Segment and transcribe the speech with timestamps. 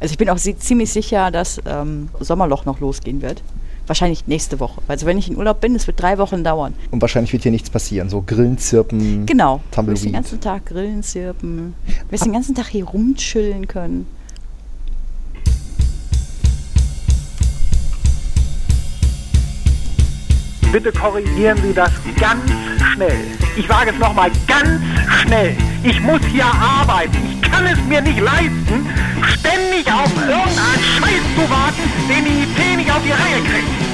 [0.00, 3.42] Also ich bin auch si ziemlich sicher, dass ähm, Sommerloch noch losgehen wird.
[3.86, 4.80] Wahrscheinlich nächste Woche.
[4.88, 6.74] Also wenn ich in Urlaub bin, es wird drei Wochen dauern.
[6.90, 8.08] Und wahrscheinlich wird hier nichts passieren.
[8.08, 9.56] So Grillen, Zirpen, Genau.
[9.56, 10.04] Du wirst Tumbleweed.
[10.04, 11.74] den ganzen Tag grillen, zirpen.
[12.06, 14.06] Du wirst den ganzen Tag hier rumchillen können.
[20.72, 21.90] Bitte korrigieren Sie das
[22.20, 22.48] ganz
[22.92, 23.24] schnell.
[23.56, 24.80] Ich sage es nochmal ganz
[25.20, 25.56] schnell.
[25.82, 27.18] Ich muss hier arbeiten.
[27.32, 28.88] Ich kann es mir nicht leisten,
[29.40, 33.89] ständig auf irgendeinen Scheiß zu warten, den die IT nicht auf die Reihe kriegt.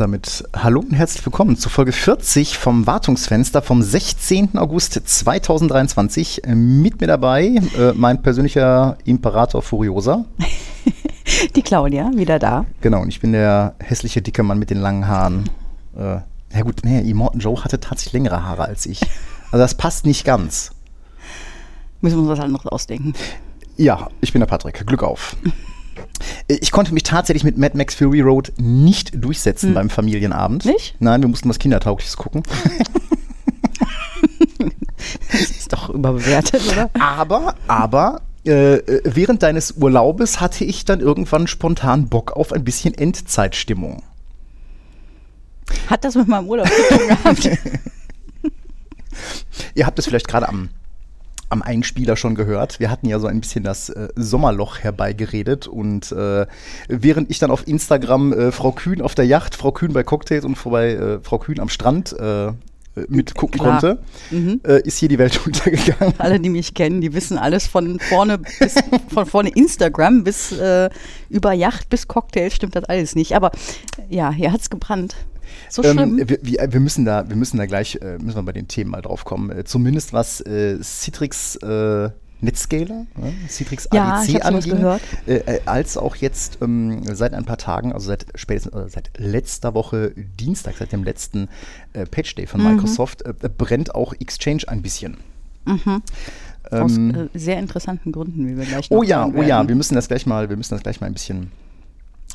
[0.00, 4.56] Damit hallo und herzlich willkommen zu Folge 40 vom Wartungsfenster vom 16.
[4.56, 6.44] August 2023.
[6.44, 10.24] Äh, Mit mir dabei äh, mein persönlicher Imperator Furiosa.
[11.54, 12.64] Die Claudia, wieder da.
[12.80, 15.50] Genau, und ich bin der hässliche dicke Mann mit den langen Haaren.
[15.94, 16.20] Äh,
[16.56, 19.02] ja gut, nee, Immortan Joe hatte tatsächlich längere Haare als ich.
[19.52, 20.70] Also das passt nicht ganz.
[22.00, 23.12] Müssen wir uns was anderes ausdenken.
[23.76, 24.86] Ja, ich bin der Patrick.
[24.86, 25.36] Glück auf.
[26.48, 30.64] Äh, Ich konnte mich tatsächlich mit Mad Max Fury Road nicht durchsetzen beim Familienabend.
[30.64, 30.96] Nicht?
[31.00, 32.42] Nein, wir mussten was Kindertaugliches gucken.
[35.30, 36.90] Das ist doch überbewertet, oder?
[36.98, 42.64] Aber, aber, äh, äh, während deines Urlaubes hatte ich dann irgendwann spontan Bock auf ein
[42.64, 44.02] bisschen Endzeitstimmung.
[45.88, 47.44] Hat das mit meinem Urlaub zu tun gehabt?
[49.74, 50.70] Ihr habt es vielleicht gerade am,
[51.50, 52.80] am Einspieler schon gehört.
[52.80, 56.46] Wir hatten ja so ein bisschen das äh, Sommerloch herbeigeredet und äh,
[56.88, 60.44] während ich dann auf Instagram äh, Frau Kühn auf der Yacht, Frau Kühn bei Cocktails
[60.44, 62.52] und vorbei äh, Frau Kühn am Strand äh,
[63.08, 63.80] mitgucken Klar.
[63.80, 64.60] konnte, Mhm.
[64.66, 66.14] äh, ist hier die Welt untergegangen.
[66.18, 68.74] Alle, die mich kennen, die wissen alles von vorne bis
[69.12, 70.88] von vorne Instagram bis äh,
[71.28, 73.34] über Yacht bis Cocktail stimmt das alles nicht.
[73.34, 75.14] Aber äh, ja, hier hat's gebrannt.
[75.68, 76.18] So schlimm.
[76.18, 78.90] Ähm, wir, wir, müssen da, wir müssen da gleich, äh, müssen wir bei den Themen
[78.90, 79.50] mal drauf kommen.
[79.50, 82.10] Äh, zumindest was äh, Citrix äh,
[82.42, 83.34] Netscaler, ne?
[83.48, 85.02] Citrix Ja, anging, gehört.
[85.26, 89.10] Äh, äh, als auch jetzt ähm, seit ein paar Tagen, also seit spätestens äh, seit
[89.18, 91.48] letzter Woche Dienstag, seit dem letzten
[91.92, 92.48] äh, Patch Day Mhm.
[92.48, 95.18] von Microsoft, äh, brennt auch Exchange ein bisschen.
[96.70, 99.74] Aus ähm, äh, sehr interessanten Gründen, wie wir gleich noch Oh ja, oh ja, wir
[99.74, 101.52] müssen das gleich mal, wir müssen das gleich mal ein bisschen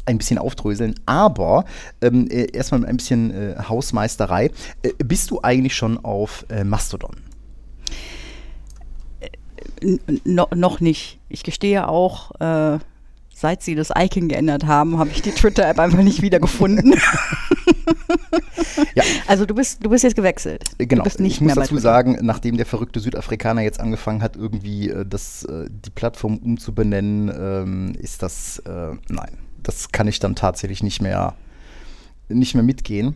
[0.06, 1.66] ein bisschen aufdröseln, aber
[2.02, 4.52] ähm, äh, erstmal mit ein bisschen äh, Hausmeisterei.
[4.84, 7.16] Äh, bist du eigentlich schon auf äh, Mastodon?
[9.82, 11.20] N no, noch nicht.
[11.30, 12.80] Ich gestehe auch, äh,
[13.34, 16.96] seit sie das Icon geändert haben, habe ich die Twitter-App einfach nicht wiedergefunden.
[18.96, 19.04] Ja.
[19.28, 20.64] Also du bist, du bist jetzt gewechselt.
[20.78, 23.80] Äh, Genau, Du bist nicht ich muss mehr dazu sagen, nachdem der verrückte Südafrikaner jetzt
[23.80, 29.92] angefangen hat, irgendwie äh, das, äh, die Plattform umzubenennen, ähm, ist das, äh, nein, das
[29.92, 31.34] kann ich dann tatsächlich nicht mehr,
[32.30, 33.16] nicht mehr mitgehen.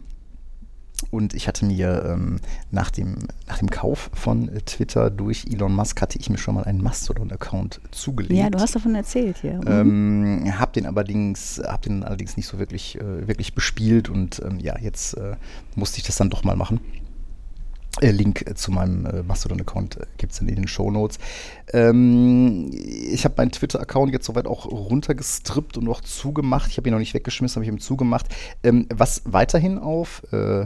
[1.11, 3.15] Und ich hatte mir ähm, nach, dem,
[3.47, 6.83] nach dem Kauf von äh, Twitter durch Elon Musk, hatte ich mir schon mal einen
[6.83, 8.37] Mastodon-Account zugelegt.
[8.37, 9.61] Ja, du hast davon erzählt hier.
[9.65, 10.43] Mhm.
[10.45, 14.59] Ähm, hab den allerdings, hab den allerdings nicht so wirklich, äh, wirklich bespielt und ähm,
[14.59, 15.37] ja, jetzt äh,
[15.75, 16.81] musste ich das dann doch mal machen.
[18.01, 21.17] Äh, Link äh, zu meinem Mastodon-Account äh, gibt es in den Shownotes.
[21.73, 22.71] Ähm,
[23.11, 26.69] ich habe meinen Twitter-Account jetzt soweit auch runtergestrippt und auch zugemacht.
[26.71, 28.27] Ich habe ihn noch nicht weggeschmissen, habe ich ihm zugemacht.
[28.63, 30.65] Ähm, was weiterhin auf äh,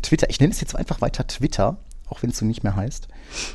[0.00, 1.76] Twitter, ich nenne es jetzt einfach weiter Twitter,
[2.08, 3.08] auch wenn es so nicht mehr heißt.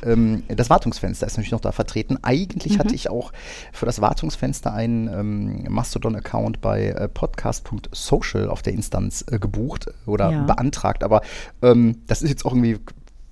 [0.04, 2.18] Ähm, das Wartungsfenster ist natürlich noch da vertreten.
[2.22, 3.32] Eigentlich hatte ich auch
[3.72, 10.30] für das Wartungsfenster einen ähm, Mastodon-Account bei äh, podcast.social auf der Instanz äh, gebucht oder
[10.32, 10.42] Ja.
[10.42, 11.22] beantragt, aber
[11.62, 12.78] ähm, das ist jetzt auch irgendwie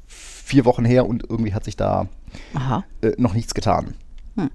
[0.07, 2.07] vier Wochen her und irgendwie hat sich da
[3.03, 3.95] äh, noch nichts getan.
[4.37, 4.51] Hm.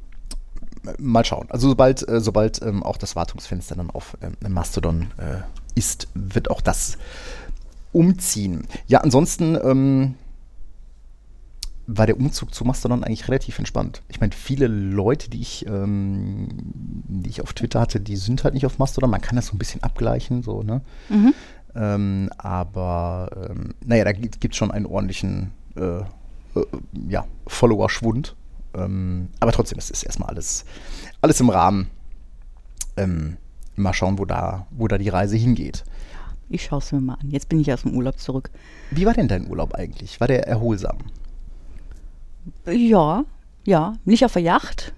[0.98, 1.48] Mal schauen.
[1.50, 5.42] Also sobald, äh, sobald ähm, auch das Wartungsfenster dann auf ähm, Mastodon äh,
[5.76, 6.98] ist, wird auch das
[7.94, 8.68] umziehen.
[8.88, 10.16] Ja, ansonsten ähm,
[11.88, 14.02] war der Umzug zu Mastodon eigentlich relativ entspannt.
[14.08, 18.54] Ich meine, viele Leute, die ich, ähm, die ich auf Twitter hatte, die sind halt
[18.54, 19.10] nicht auf Mastodon.
[19.10, 20.82] Man kann das so ein bisschen abgleichen, so, ne?
[21.10, 21.34] Mhm.
[21.76, 26.66] Ähm, aber ähm, naja, da gibt es schon einen ordentlichen äh, äh,
[27.10, 28.36] ja, Follower-Schwund.
[28.76, 30.66] Ähm, aber trotzdem, es ist erstmal alles,
[31.22, 31.90] alles im Rahmen.
[32.98, 33.38] Ähm,
[33.76, 35.84] mal schauen, wo da, wo da die Reise hingeht.
[36.50, 37.32] Ich schaue es mir mal an.
[37.32, 38.52] Jetzt bin ich aus dem Urlaub zurück.
[38.92, 40.20] Wie war denn dein Urlaub eigentlich?
[40.20, 40.98] War der erholsam?
[42.66, 43.26] Ja,
[43.64, 43.94] ja.
[44.06, 44.94] Nicht auf der Yacht.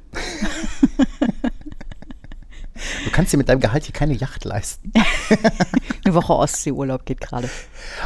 [3.05, 4.91] Du kannst dir mit deinem Gehalt hier keine Yacht leisten.
[6.05, 7.49] Eine Woche Ostseeurlaub geht gerade.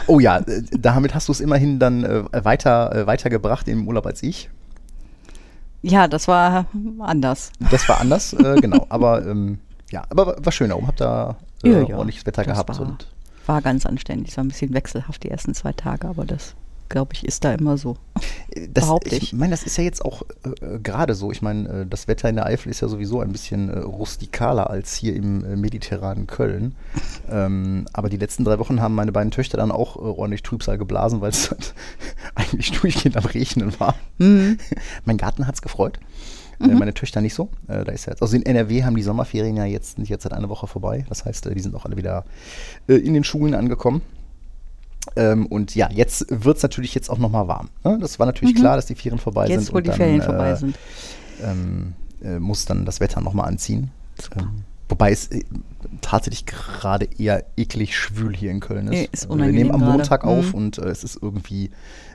[0.07, 4.05] Oh ja, äh, damit hast du es immerhin dann äh, weiter, äh, weitergebracht im Urlaub
[4.05, 4.49] als ich.
[5.81, 6.65] Ja, das war
[6.99, 7.51] anders.
[7.71, 8.85] Das war anders, äh, genau.
[8.89, 9.59] Aber ähm,
[9.91, 10.69] ja, aber war- schön.
[10.69, 12.69] Darum habt ihr äh, Ja, ja, ordentliches Wetter gehabt.
[12.69, 13.07] war- Und
[13.45, 14.31] War ganz anständig.
[14.31, 16.53] Es war ein bisschen wechselhaft die ersten zwei Tage, aber das
[16.89, 17.95] glaube ich, ist da immer so.
[18.69, 19.33] Das, Behaupte ich ich.
[19.33, 21.31] meine, das ist ja jetzt auch äh, äh, gerade so.
[21.31, 24.69] Ich meine, äh, das Wetter in der Eifel ist ja sowieso ein bisschen äh, rustikaler
[24.69, 26.75] als hier im äh, mediterranen Köln.
[27.29, 30.77] Ähm, aber die letzten drei Wochen haben meine beiden Töchter dann auch äh, ordentlich Trübsal
[30.77, 31.73] geblasen, weil es halt
[32.35, 33.95] eigentlich durchgehend am Regnen war.
[34.17, 34.57] Mhm.
[35.05, 35.99] mein Garten hat es gefreut.
[36.59, 37.49] Äh, meine Töchter nicht so.
[37.67, 40.33] Da ist ja jetzt, also in NRW haben die Sommerferien ja jetzt nicht jetzt seit
[40.33, 41.05] einer Woche vorbei.
[41.07, 42.25] Das heißt, die sind auch alle wieder
[42.87, 44.01] in den Schulen angekommen.
[45.15, 47.69] Ähm, und ja, jetzt wird es natürlich jetzt auch nochmal warm.
[47.83, 47.97] Ne?
[47.99, 49.55] Das war natürlich klar, dass die Ferien vorbei sind.
[49.55, 49.61] Mhm.
[49.61, 50.77] Jetzt, wo die dann, Ferien äh, vorbei sind.
[51.43, 53.91] ähm, äh, muss dann das Wetter nochmal anziehen.
[54.37, 55.43] Ähm, wobei es äh,
[56.01, 58.91] tatsächlich gerade eher eklig schwül hier in Köln ist.
[58.91, 59.89] Nee, ist wir unangenehm nehmen am.
[59.91, 60.53] Montag auf Mhm.
[60.55, 61.71] und äh, es ist irgendwie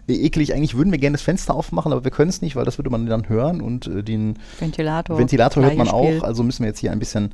[0.06, 0.52] äh, eklig.
[0.54, 2.90] Eigentlich würden wir gerne das Fenster aufmachen, aber wir können es nicht, weil das würde
[2.90, 5.18] man dann hören und äh, den Ventilator.
[5.18, 6.22] Ventilator hört man auch.
[6.22, 7.32] Also müssen wir jetzt hier ein bisschen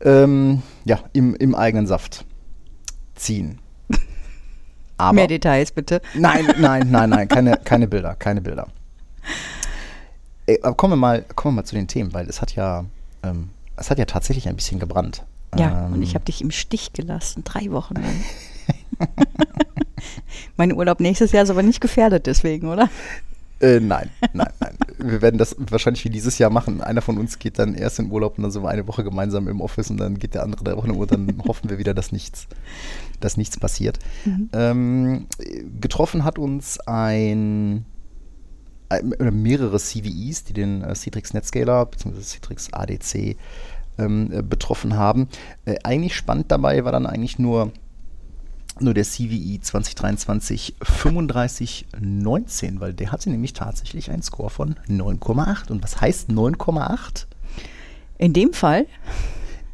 [0.00, 2.24] ähm, ja, im, im eigenen Saft
[3.14, 3.58] ziehen.
[5.02, 6.00] Aber Mehr Details bitte.
[6.14, 8.68] Nein, nein, nein, nein, keine, keine Bilder, keine Bilder.
[10.46, 12.84] Ey, aber kommen wir mal, kommen wir mal zu den Themen, weil es hat ja,
[13.22, 15.24] ähm, es hat ja tatsächlich ein bisschen gebrannt.
[15.56, 18.24] Ja, Ähm, und ich habe dich im Stich gelassen, drei Wochen lang.
[20.56, 22.88] mein Urlaub nächstes Jahr ist aber nicht gefährdet deswegen, oder?
[23.62, 24.76] Äh, nein, nein, nein.
[24.98, 26.80] Wir werden das wahrscheinlich wie dieses Jahr machen.
[26.80, 29.46] Einer von uns geht dann erst in Urlaub und dann sind wir eine Woche gemeinsam
[29.46, 31.08] im Office und dann geht der andere in Urlaub.
[31.08, 32.48] Dann hoffen wir wieder, dass nichts,
[33.24, 33.98] dass nichts passiert.
[34.52, 35.26] Ähm,
[35.80, 37.84] getroffen hat uns ein
[38.92, 42.20] ein- oder mehrere CVEs, die den äh, Citrix Netscaler bzw.
[42.20, 43.36] Citrix ADC
[43.98, 45.28] ähm, äh, betroffen haben.
[45.64, 47.72] Äh, eigentlich spannend dabei war dann eigentlich nur
[48.80, 55.70] nur der CVE 2023 3519, weil der hatte nämlich tatsächlich einen Score von 9,8.
[55.70, 57.26] Und was heißt 9,8?
[58.16, 58.86] In dem Fall,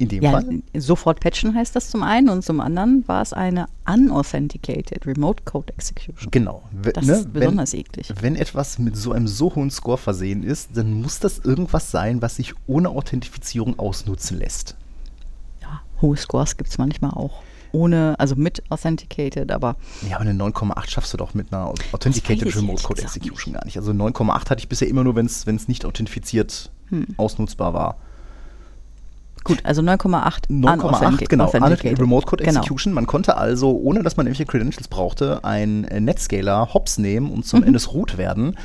[0.01, 0.63] In dem ja, Fall?
[0.77, 5.73] sofort patchen heißt das zum einen und zum anderen war es eine unauthenticated Remote Code
[5.77, 6.31] Execution.
[6.31, 6.63] Genau.
[6.71, 8.13] We- Das ne, ist besonders eklig.
[8.21, 12.23] Wenn etwas mit so einem so hohen Score versehen ist, dann muss das irgendwas sein,
[12.23, 14.77] was sich ohne Authentifizierung ausnutzen lässt.
[15.63, 17.43] Ja, hohe Scores gibt es manchmal auch.
[17.73, 19.77] Ohne, also mit authenticated, aber
[20.09, 23.77] Ja, aber eine 9,8 schaffst du doch mit einer Authenticated Remote Code Execution gar nicht.
[23.77, 27.09] Also 9,8 hatte ich bisher immer nur, wenn es nicht authentifiziert Hm.
[27.19, 27.97] ausnutzbar war.
[29.49, 31.47] Gut, also 9,8 9,8, unauthenti- genau.
[31.51, 32.61] Remote Code Genau.
[32.61, 32.93] Execution.
[32.95, 37.45] Man konnte also, ohne dass man irgendwelche Credentials brauchte, ein äh, Netscaler Hops nehmen und
[37.45, 37.67] zum Mhm.
[37.75, 38.57] NS Root werden.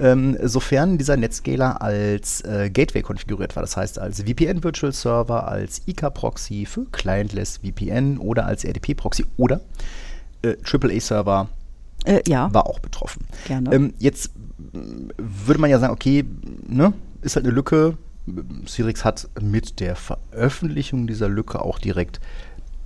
[0.00, 5.48] Ähm, sofern dieser Netscaler als äh, Gateway konfiguriert war, das heißt als VPN Virtual Server,
[5.48, 9.60] als IK Proxy für Clientless VPN oder als RDP Proxy oder
[10.42, 11.48] äh, AAA Server
[12.04, 13.24] Äh, ja, war auch betroffen.
[13.48, 13.74] Gerne.
[13.74, 14.30] Ähm, jetzt
[15.16, 16.24] würde man ja sagen, okay,
[16.68, 16.92] ne,
[17.22, 17.96] ist halt eine Lücke.
[18.66, 22.20] Citrix hat mit der Veröffentlichung dieser Lücke auch direkt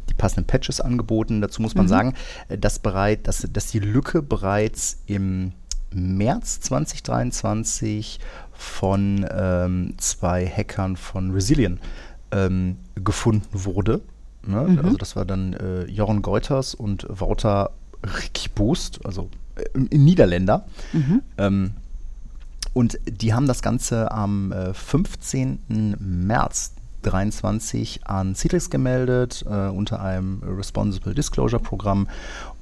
[0.09, 1.41] die passenden Patches angeboten.
[1.41, 2.15] Dazu muss man sagen,
[2.49, 5.53] äh, dass, bereit, dass, dass die Lücke bereits im
[5.95, 8.21] März 2023
[8.53, 11.81] von ähm, zwei Hackern von Resilient
[12.31, 14.01] ähm, gefunden wurde.
[14.47, 14.79] Ne?
[14.83, 17.71] Also das war dann äh, Joran Geuters und Wouter
[18.05, 20.65] Rickboost, also äh, Niederländer.
[21.39, 21.73] Ähm,
[22.73, 25.97] und die haben das Ganze am äh, 15.
[25.99, 32.09] März 23 an Citrix gemeldet äh, unter einem Responsible Disclosure Programm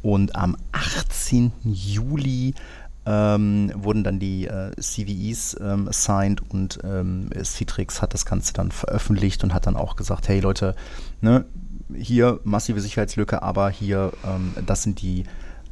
[0.02, 1.52] und am 18.
[1.64, 2.54] Juli
[3.06, 8.70] ähm, wurden dann die äh, CVEs ähm, assigned und ähm, Citrix hat das Ganze dann
[8.70, 10.74] veröffentlicht und hat dann auch gesagt, hey Leute,
[11.20, 11.44] ne,
[11.94, 15.24] hier massive Sicherheitslücke, aber hier, ähm, das sind die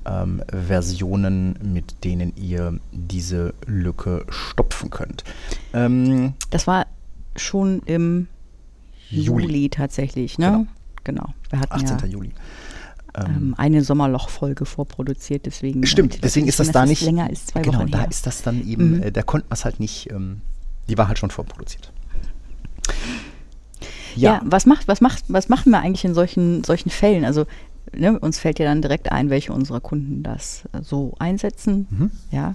[0.07, 5.25] ähm, Versionen, mit denen ihr diese Lücke stopfen könnt.
[5.73, 6.87] Ähm, das war
[7.37, 8.29] schon im
[9.11, 9.45] Juli.
[9.45, 10.67] Juli, tatsächlich, ne?
[11.05, 11.33] Genau.
[11.51, 11.99] Wir hatten 18.
[12.01, 12.33] ja Juli.
[13.15, 15.87] ähm, eine Sommerlochfolge vorproduziert, deswegen.
[15.87, 17.03] Stimmt, deswegen ist das wissen, da nicht.
[17.03, 18.09] länger als zwei genau, Wochen da her.
[18.11, 19.03] ist das dann eben, Mhm.
[19.05, 20.43] äh, da konnte man es halt nicht, ähm,
[20.89, 21.91] die war halt schon vorproduziert.
[24.17, 27.25] Ja, was macht, was macht, was machen wir eigentlich in solchen, solchen Fällen?
[27.25, 27.47] Also
[27.97, 32.11] ne, uns fällt ja dann direkt ein, welche unserer Kunden das äh, so einsetzen, Mhm.
[32.31, 32.55] ja.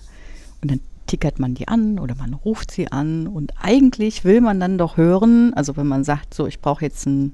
[0.62, 4.60] Und dann tickert man die an oder man ruft sie an und eigentlich will man
[4.60, 7.34] dann doch hören, also wenn man sagt, so ich brauche jetzt ein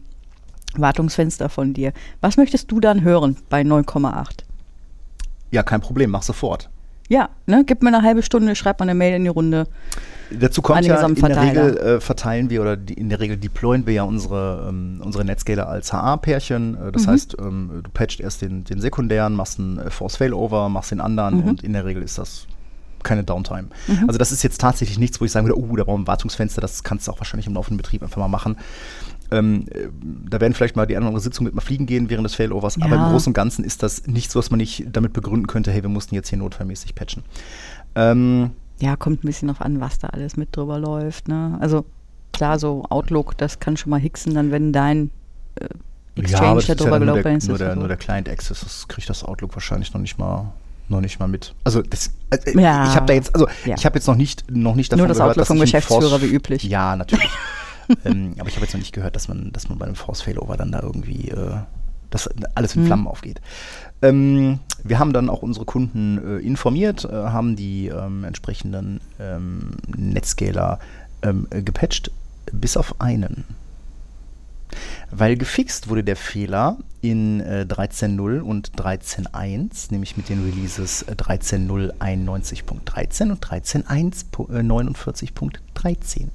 [0.75, 4.44] Wartungsfenster von dir, was möchtest du dann hören bei 9,8?
[5.51, 6.70] Ja, kein Problem, mach sofort.
[7.10, 9.68] Ja, ne, gib mir eine halbe Stunde, schreib mal eine Mail in die Runde.
[10.31, 11.41] Dazu kommt ja, in der.
[11.41, 15.25] Regel äh, verteilen wir oder die, in der Regel deployen wir ja unsere, ähm, unsere
[15.25, 16.75] Netscaler als HA-Pärchen.
[16.75, 16.91] Äh, Mhm.
[16.91, 20.91] das heißt, ähm, du patcht erst den, den sekundären, machst einen äh, Force Failover, machst
[20.91, 21.43] den anderen Mhm.
[21.50, 22.45] und in der Regel ist das
[23.01, 23.67] keine Downtime.
[24.07, 26.07] Also das ist jetzt tatsächlich nichts, wo ich sagen würde, oh, da brauchen wir ein
[26.07, 28.57] Wartungsfenster, das kannst du auch wahrscheinlich im laufenden Betrieb einfach mal machen.
[29.31, 29.88] Ähm, äh,
[30.29, 32.36] da werden vielleicht mal die eine oder andere Sitzung mit mal fliegen gehen während des
[32.36, 33.09] Failovers, aber im Ja.
[33.12, 35.89] Großen und Ganzen ist das nicht so, dass man nicht damit begründen könnte, hey, wir
[35.89, 37.24] mussten jetzt hier notfallmäßig patchen.
[37.95, 41.27] Ähm, Ja, kommt ein bisschen drauf an, was da alles mit drüber läuft.
[41.27, 41.57] Ne?
[41.59, 41.86] Also
[42.33, 45.12] klar, so Outlook, das kann schon mal hicksen, dann wenn dein
[45.55, 45.65] äh,
[46.15, 47.48] Exchange ja, aber da ja drüber dann nur, der, gelaufen ist.
[47.48, 50.51] nur, der, nur der Client Access, das kriegt das Outlook wahrscheinlich noch nicht mal
[50.88, 51.53] noch nicht mal mit.
[51.63, 52.89] Also das, äh, Ja.
[52.89, 53.75] ich habe da jetzt, also Ja.
[53.77, 56.25] ich habe jetzt noch nicht noch nicht davon Nur das gehört, Outlook vom Geschäftsführer wie
[56.33, 56.63] üblich.
[56.63, 57.29] Ja, natürlich.
[58.05, 60.21] ähm, aber ich habe jetzt noch nicht gehört, dass man, dass man bei einem Force
[60.21, 61.57] Failover dann da irgendwie äh,
[62.09, 62.88] dass alles in Hm.
[62.88, 63.39] Flammen aufgeht.
[64.01, 69.71] Ähm, wir haben dann auch unsere Kunden äh, informiert, äh, haben die ähm, entsprechenden ähm,
[69.95, 70.79] Netscaler
[71.21, 72.12] ähm, äh, gepatcht,
[72.51, 73.45] bis auf einen.
[75.12, 81.13] Weil gefixt wurde der Fehler in äh, 13.0 und 13.1, nämlich mit den Releases äh,
[81.13, 86.27] 13.091.13 und 13.1.49.13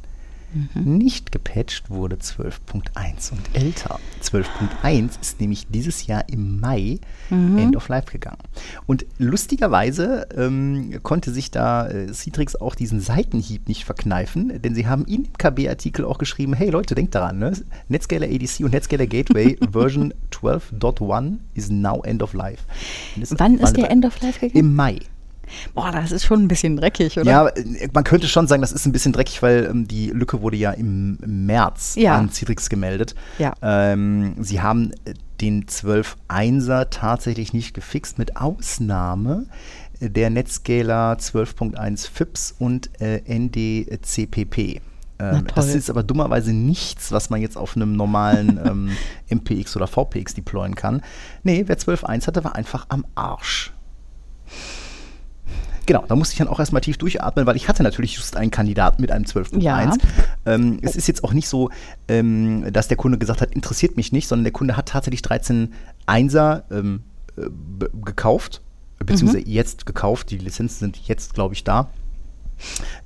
[0.75, 3.99] nicht gepatcht wurde 12.1 und älter.
[4.23, 6.99] 12.1 ist nämlich dieses Jahr im Mai
[7.31, 7.59] mhm.
[7.59, 8.39] End of Life gegangen.
[8.87, 14.87] Und lustigerweise ähm, konnte sich da äh, Citrix auch diesen Seitenhieb nicht verkneifen, denn sie
[14.87, 17.53] haben in dem KB-Artikel auch geschrieben, hey Leute, denkt daran, ne?
[17.89, 22.65] Netscaler ADC und Netscaler Gateway Version 12.1 is now End of Life.
[23.17, 24.59] Wann ist der End of Life gegangen?
[24.59, 25.01] Im Mai.
[25.75, 27.31] Boah, das ist schon ein bisschen dreckig, oder?
[27.31, 27.51] Ja,
[27.93, 30.71] man könnte schon sagen, das ist ein bisschen dreckig, weil ähm, die Lücke wurde ja
[30.73, 32.17] im März Ja.
[32.17, 33.15] an Citrix gemeldet.
[33.39, 33.55] Ja.
[33.63, 34.93] Ähm, sie haben
[35.41, 39.47] den 12.1er tatsächlich nicht gefixt, mit Ausnahme
[40.01, 44.81] der Netscaler 12.1 FIPS und äh, NDCPP.
[45.19, 48.91] Ähm, das ist aber dummerweise nichts, was man jetzt auf einem normalen ähm,
[49.31, 51.03] MPX oder VPX deployen kann.
[51.43, 53.73] Nee, wer 12.1 hatte, war einfach am Arsch.
[55.87, 58.51] Genau, da musste ich dann auch erstmal tief durchatmen, weil ich hatte natürlich just einen
[58.51, 59.61] Kandidaten mit einem 12.1.
[59.63, 59.93] Ja.
[60.47, 61.71] Ähm, es ist jetzt auch nicht so,
[62.09, 66.63] ähm, dass der Kunde gesagt hat, interessiert mich nicht, sondern der Kunde hat tatsächlich 13.1er
[66.71, 67.03] ähm,
[67.37, 67.43] äh,
[68.05, 68.63] gekauft,
[68.99, 70.31] beziehungsweise jetzt gekauft.
[70.31, 71.89] Die Lizenzen sind jetzt, glaube ich, da.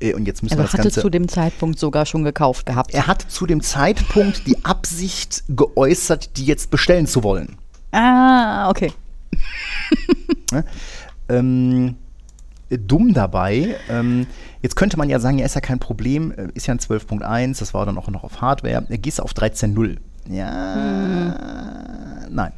[0.00, 1.00] Äh, und jetzt müssen wir Also das hatte Ganze.
[1.00, 2.94] zu dem Zeitpunkt sogar schon gekauft gehabt.
[2.94, 7.56] er hat zu dem Zeitpunkt die Absicht geäußert, die jetzt bestellen zu wollen.
[7.92, 8.92] Ah, okay.
[11.28, 11.96] ähm,
[12.70, 13.76] dumm dabei.
[13.88, 14.26] Ähm,
[14.62, 17.58] jetzt könnte man ja sagen, ja, ist ja kein Problem, äh, ist ja ein 12.1,
[17.58, 18.84] das war dann auch noch auf Hardware.
[18.88, 19.96] Äh, Gehst du auf 13.0?
[20.28, 21.34] Ja,
[22.30, 22.52] nein.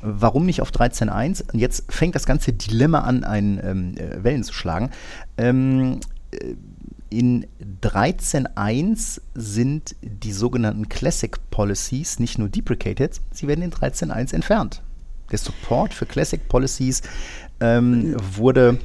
[0.00, 1.52] Warum nicht auf 13.1?
[1.52, 4.90] Und jetzt fängt das ganze Dilemma an, einen ähm, äh, Wellen zu schlagen.
[5.36, 6.54] Ähm, äh,
[7.10, 7.46] in
[7.82, 14.82] 13.1 sind die sogenannten Classic Policies nicht nur deprecated, sie werden in 13.1 entfernt.
[15.30, 17.02] Der Support für Classic Policies
[17.60, 18.78] ähm, wurde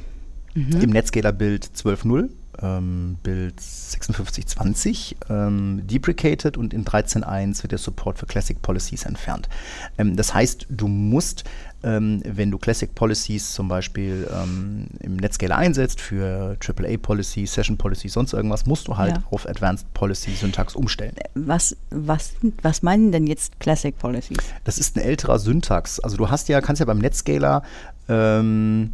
[0.54, 2.28] im Netscaler-Bild 12.0,
[2.62, 9.48] ähm, Bild 5620 ähm, deprecated und in 13.1 wird der Support für Classic Policies entfernt.
[9.96, 11.44] Ähm, das heißt, du musst,
[11.82, 17.78] ähm, wenn du Classic Policies zum Beispiel ähm, im Netscaler einsetzt für AAA Policies, Session
[17.78, 19.22] Policies, sonst irgendwas, musst du halt Ja.
[19.30, 21.14] auf Advanced Policy Syntax umstellen.
[21.34, 24.38] Was, was, was meinen denn jetzt Classic Policies?
[24.64, 26.00] Das ist ein älterer Syntax.
[26.00, 27.62] Also du hast ja, kannst ja beim Netscaler
[28.08, 28.92] ähm,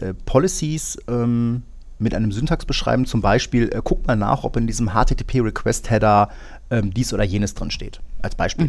[0.00, 1.62] äh, Policies ähm,
[1.98, 3.06] mit einem Syntax beschreiben.
[3.06, 6.30] Zum Beispiel, äh, guck mal nach, ob in diesem HTTP-Request-Header
[6.70, 8.00] ähm, dies oder jenes drin steht.
[8.20, 8.68] Als Beispiel.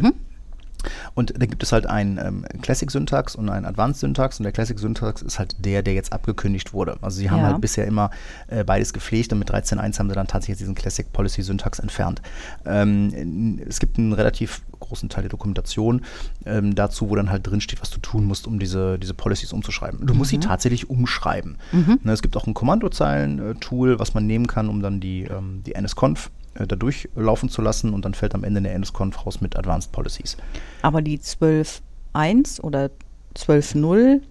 [1.13, 4.39] Und da gibt es halt einen ähm, Classic-Syntax und einen Advanced-Syntax.
[4.39, 6.97] Und der Classic-Syntax ist halt der, der jetzt abgekündigt wurde.
[7.01, 7.47] Also sie haben Ja.
[7.47, 8.09] halt bisher immer
[8.47, 12.21] äh, beides gepflegt und mit 13.1 haben sie dann tatsächlich diesen Classic Policy-Syntax entfernt.
[12.65, 16.01] Ähm, es gibt einen relativ großen Teil der Dokumentation
[16.45, 19.53] ähm, dazu, wo dann halt drin steht, was du tun musst, um diese, diese Policies
[19.53, 20.05] umzuschreiben.
[20.05, 21.57] Du musst sie tatsächlich umschreiben.
[22.03, 25.73] Ne, es gibt auch ein Kommandozeilen-Tool, was man nehmen kann, um dann die, ähm, die
[25.79, 29.57] NSConf äh, da durchlaufen zu lassen und dann fällt am Ende eine NSConf raus mit
[29.57, 30.37] Advanced Policies.
[30.81, 32.89] Aber die 12.1 oder
[33.35, 34.21] 12.0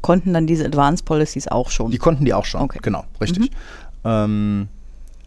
[0.00, 1.90] konnten dann diese Advanced Policies auch schon.
[1.90, 2.62] Die konnten die auch schon.
[2.62, 2.78] Okay.
[2.82, 3.50] Genau, richtig.
[4.04, 4.68] Ähm,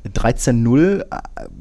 [0.06, 1.06] 13.0 äh,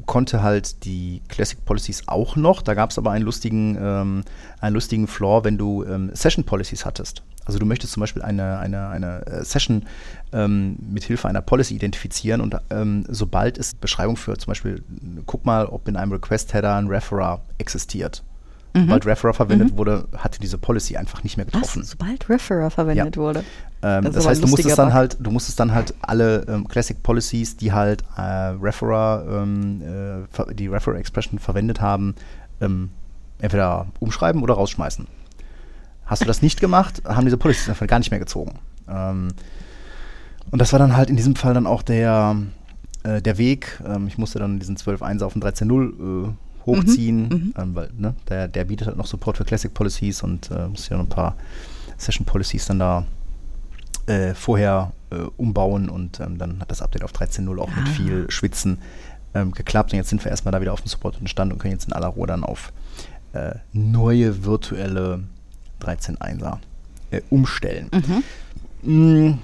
[0.06, 2.62] konnte halt die Classic Policies auch noch.
[2.62, 4.22] Da gab es aber einen lustigen, ähm,
[4.60, 7.22] einen lustigen Flaw, wenn du ähm, Session Policies hattest.
[7.44, 9.84] Also du möchtest zum Beispiel eine, eine, eine äh, Session
[10.32, 14.82] ähm, mit Hilfe einer Policy identifizieren und ähm, sobald es Beschreibung für zum Beispiel,
[15.26, 18.22] guck mal, ob in einem Request-Header ein Referrer existiert.
[18.72, 21.54] Sobald Referrer verwendet wurde, hatte diese Policy einfach nicht mehr was?
[21.54, 21.82] getroffen.
[21.82, 23.20] Sobald Referrer verwendet Ja.
[23.22, 23.42] wurde.
[23.82, 24.94] Ähm, Das das heißt, du musstest lustiger dann Bug.
[24.94, 30.54] halt, du musstest dann halt alle ähm, Classic Policies, die halt äh, Referrer, ähm, äh,
[30.54, 32.14] die Referrer Expression verwendet haben,
[32.60, 32.90] ähm,
[33.40, 35.06] entweder umschreiben oder rausschmeißen.
[36.04, 38.58] Hast du das nicht gemacht, haben diese Policies einfach gar nicht mehr gezogen.
[38.88, 39.28] Ähm,
[40.50, 42.36] und das war dann halt in diesem Fall dann auch der,
[43.04, 43.80] äh, der Weg.
[43.86, 46.32] Ähm, ich musste dann diesen 12.1 auf den 13.0 äh,
[46.66, 47.54] hochziehen, Mhm.
[47.56, 50.88] ähm, weil ne, der, der bietet halt noch Support für Classic Policies und äh, muss
[50.88, 51.36] ja noch ein paar
[51.96, 53.04] Session Policies dann da
[54.06, 57.90] äh, vorher äh, umbauen und ähm, dann hat das Update auf 13.0 auch mit Ah.
[57.90, 58.78] viel Schwitzen
[59.34, 61.58] ähm, geklappt und jetzt sind wir erstmal da wieder auf dem Support und Stand und
[61.58, 62.72] können jetzt in aller Ruhe dann auf
[63.32, 65.22] äh, neue virtuelle
[65.82, 66.58] 13.1er
[67.10, 67.90] äh, umstellen.
[68.82, 69.28] Mhm.
[69.28, 69.38] Mm,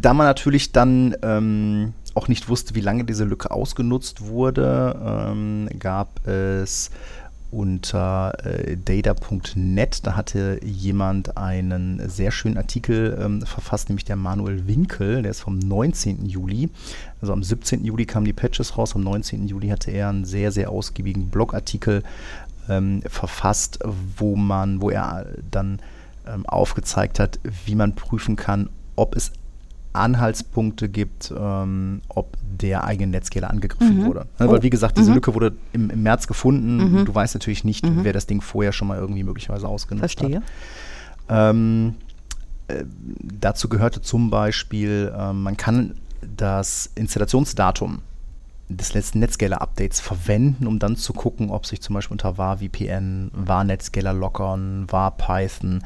[0.00, 5.68] Da man natürlich dann ähm, auch nicht wusste, wie lange diese Lücke ausgenutzt wurde, ähm,
[5.78, 6.90] gab es
[7.50, 14.66] unter äh, data.net, da hatte jemand einen sehr schönen Artikel ähm, verfasst, nämlich der Manuel
[14.66, 16.26] Winkel, der ist vom 19.
[16.26, 16.70] Juli.
[17.20, 17.84] Also am 17.
[17.84, 19.48] Juli kamen die Patches raus, am 19.
[19.48, 22.02] Juli hatte er einen sehr, sehr ausgiebigen Blogartikel
[22.68, 23.80] ähm, verfasst,
[24.16, 25.80] wo man, wo er dann
[26.26, 29.32] ähm, aufgezeigt hat, wie man prüfen kann, ob es
[29.92, 34.04] Anhaltspunkte gibt, ähm, ob der eigene Netscaler angegriffen Mhm.
[34.06, 34.20] wurde.
[34.38, 34.52] Ne, Oh.
[34.52, 35.14] Weil wie gesagt, diese Mhm.
[35.16, 36.76] Lücke wurde im, im März gefunden.
[37.00, 37.04] Mhm.
[37.04, 38.04] Du weißt natürlich nicht, Mhm.
[38.04, 40.36] wer das Ding vorher schon mal irgendwie möglicherweise ausgenutzt Verstehe.
[40.36, 40.42] hat.
[41.28, 41.94] Ähm,
[42.68, 42.84] äh,
[43.40, 45.94] dazu gehörte zum Beispiel, ähm, man kann
[46.36, 48.02] das Installationsdatum
[48.68, 53.30] des letzten Netscaler-Updates verwenden, um dann zu gucken, ob sich zum Beispiel unter var VPN,
[53.34, 55.82] var Netscaler Lockern, var Python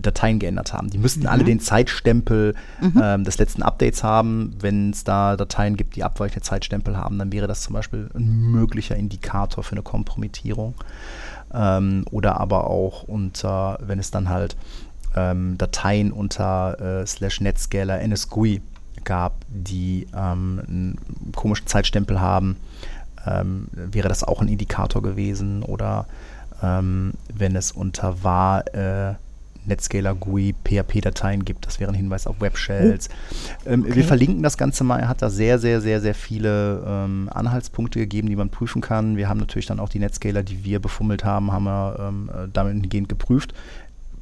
[0.00, 0.90] Dateien geändert haben.
[0.90, 4.54] Die müssten alle den Zeitstempel ähm, des letzten Updates haben.
[4.60, 8.50] Wenn es da Dateien gibt, die abweichende Zeitstempel haben, dann wäre das zum Beispiel ein
[8.50, 10.74] möglicher Indikator für eine Kompromittierung.
[11.52, 14.56] Ähm, oder aber auch unter, wenn es dann halt
[15.16, 18.60] ähm, Dateien unter äh, slash Netscaler NSGUI
[19.04, 22.56] gab, die ähm, einen komischen Zeitstempel haben,
[23.26, 25.62] ähm, wäre das auch ein Indikator gewesen.
[25.62, 26.06] Oder
[26.62, 29.14] ähm, wenn es unter war äh,
[29.68, 33.08] Netscaler GUI PHP-Dateien gibt, das wäre ein Hinweis auf Web-Shells.
[33.66, 33.96] Ähm, okay.
[33.96, 34.98] Wir verlinken das Ganze mal.
[34.98, 39.16] Er hat da sehr, sehr, sehr, sehr viele ähm, Anhaltspunkte gegeben, die man prüfen kann.
[39.16, 42.48] Wir haben natürlich dann auch die Netscaler, die wir befummelt haben, haben wir ähm, äh,
[42.48, 43.54] dahingehend geprüft.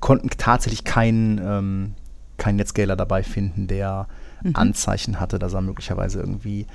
[0.00, 1.94] Konnten tatsächlich keinen ähm,
[2.36, 4.06] keinen Netscaler dabei finden, der
[4.52, 6.66] Anzeichen hatte, dass er möglicherweise irgendwie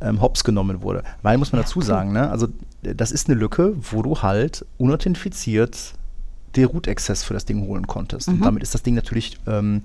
[0.00, 1.02] ähm, hops genommen wurde.
[1.22, 2.48] Weil, muss man dazu sagen, ne, also
[2.82, 5.94] äh, das ist eine Lücke, wo du halt unauthentifiziert
[6.56, 8.28] den Root-Access für das Ding holen konntest.
[8.28, 9.82] Und damit ist das Ding natürlich, ähm,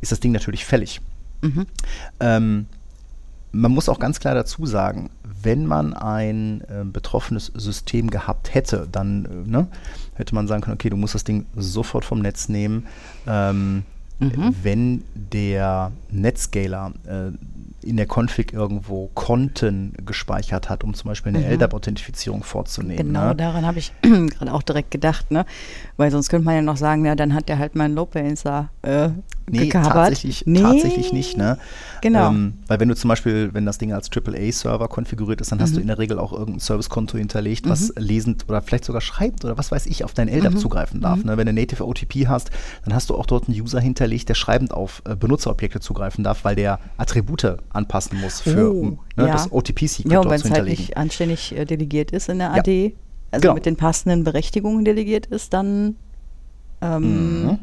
[0.00, 1.00] ist das Ding natürlich fällig.
[1.42, 1.66] Mhm.
[2.20, 2.66] Ähm,
[3.52, 5.10] man muss auch ganz klar dazu sagen,
[5.42, 9.68] wenn man ein äh, betroffenes System gehabt hätte, dann äh, ne,
[10.14, 12.86] hätte man sagen können, okay, du musst das Ding sofort vom Netz nehmen.
[13.26, 13.84] Ähm,
[14.18, 14.54] Mhm.
[14.62, 21.44] Wenn der Netscaler äh, in der Config irgendwo Konten gespeichert hat, um zum Beispiel eine
[21.44, 21.52] Mhm.
[21.52, 22.96] LDAP-Authentifizierung vorzunehmen.
[22.96, 23.36] Genau, ne?
[23.36, 25.44] daran habe ich gerade auch direkt gedacht, ne?
[25.96, 29.10] Weil sonst könnte man ja noch sagen, ja, dann hat der halt meinen Low-Balancer äh,
[29.48, 29.92] Nee, gekabert.
[29.92, 31.56] tatsächlich, Nee, tatsächlich nicht, ne?
[32.00, 32.30] Genau.
[32.30, 35.70] Ähm, weil wenn du zum Beispiel, wenn das Ding als AAA-Server konfiguriert ist, dann hast
[35.70, 35.74] Mhm.
[35.76, 39.56] du in der Regel auch irgendein Servicekonto hinterlegt, was lesend oder vielleicht sogar schreibt oder
[39.56, 40.34] was weiß ich, auf dein Mhm.
[40.34, 41.22] LDAP zugreifen darf.
[41.22, 41.36] Ne?
[41.36, 42.50] Wenn du Native OTP hast,
[42.84, 46.44] dann hast du auch dort einen User hinterlegt, der schreibend auf äh, Benutzerobjekte zugreifen darf,
[46.44, 49.32] weil der Attribute anpassen muss für Oh, um, ne, ja.
[49.32, 50.82] das OTP-Secret ja, und dort wenn zu es halt hinterlegen.
[50.82, 52.54] nicht anständig äh, delegiert ist in der Ja.
[52.56, 52.94] AD,
[53.30, 53.54] also Genau.
[53.54, 55.94] mit den passenden Berechtigungen delegiert ist, dann
[56.82, 57.58] ähm, Mhm.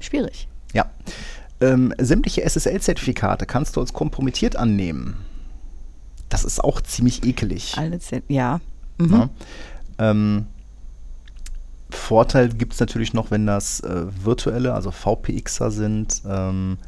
[0.00, 0.48] schwierig.
[0.72, 0.86] Ja.
[1.60, 5.16] Ähm, sämtliche SSL-Zertifikate kannst du als kompromittiert annehmen.
[6.28, 7.76] Das ist auch ziemlich ekelig.
[7.76, 8.60] Alles, ja.
[8.98, 9.12] Mhm.
[9.12, 9.30] Ja.
[9.98, 10.46] Ähm,
[11.90, 16.22] Vorteil gibt es natürlich noch, wenn das äh, virtuelle, also VPXer sind.
[16.28, 16.78] Ähm,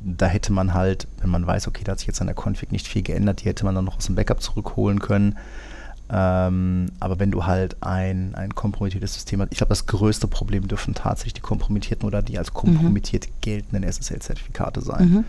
[0.00, 2.70] da hätte man halt, wenn man weiß, okay, da hat sich jetzt an der Config
[2.70, 5.36] nicht viel geändert, die hätte man dann noch aus dem Backup zurückholen können.
[6.08, 10.68] Ähm, aber wenn du halt ein, ein kompromittiertes System hast, ich glaube, das größte Problem
[10.68, 15.08] dürfen tatsächlich die kompromittierten oder die als kompromittiert geltenden SSL-Zertifikate sein.
[15.08, 15.24] Mhm.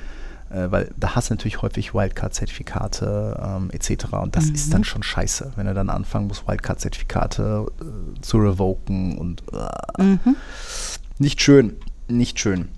[0.56, 4.14] Äh, weil da hast du natürlich häufig Wildcard-Zertifikate ähm, etc.
[4.14, 9.18] Und das ist dann schon scheiße, wenn er dann anfangen muss, Wildcard-Zertifikate äh, zu revoken
[9.18, 10.36] und äh, Mhm.
[11.18, 11.76] nicht schön,
[12.08, 12.70] nicht schön.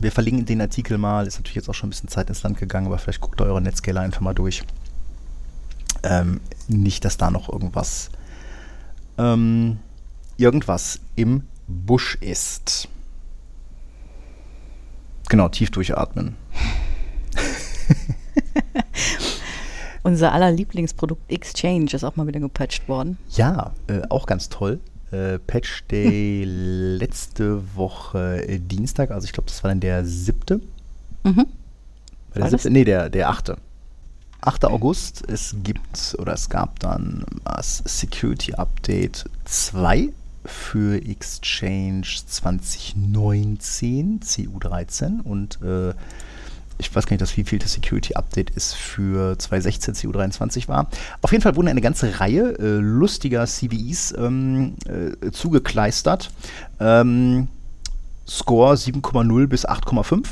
[0.00, 2.58] Wir verlinken den Artikel mal, ist natürlich jetzt auch schon ein bisschen Zeit ins Land
[2.58, 4.62] gegangen, aber vielleicht guckt eure Netscaler einfach mal durch.
[6.02, 8.10] Ähm, nicht, dass da noch irgendwas
[9.18, 9.78] ähm,
[10.36, 12.88] irgendwas im Busch ist.
[15.28, 16.36] Genau, tief durchatmen.
[20.02, 23.18] Unser aller Lieblingsprodukt Exchange ist auch mal wieder gepatcht worden.
[23.30, 24.80] Ja, äh, auch ganz toll.
[25.12, 30.60] Äh, Patch Day letzte Woche äh, Dienstag, also ich glaube, das war dann der siebte.
[31.24, 31.36] Mhm.
[31.36, 31.44] War
[32.34, 32.70] der War das- siebte?
[32.72, 33.58] Nee, der, der achte.
[34.42, 34.64] 8.
[34.66, 40.10] August, es gibt oder es gab dann das Security Update 2
[40.44, 45.92] für Exchange 2019, CU13 und äh,
[46.80, 50.88] ich weiß gar nicht, das wievielte Security-Update es für 2016 CU23 war.
[51.20, 56.30] Auf jeden Fall wurden eine ganze Reihe äh, lustiger CVEs ähm, äh, zugekleistert.
[56.80, 57.48] Ähm,
[58.26, 60.24] Score 7,0 bis 8,5.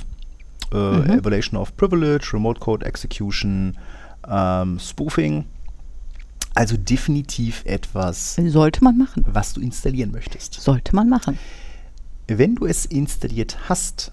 [0.72, 1.10] Äh, mhm.
[1.18, 3.76] Evaluation of Privilege, Remote Code Execution,
[4.28, 5.44] ähm, Spoofing.
[6.54, 8.34] Also definitiv etwas.
[8.34, 9.24] Sollte man machen.
[9.28, 10.54] Was du installieren möchtest.
[10.54, 11.38] Sollte man machen.
[12.26, 14.12] Wenn du es installiert hast,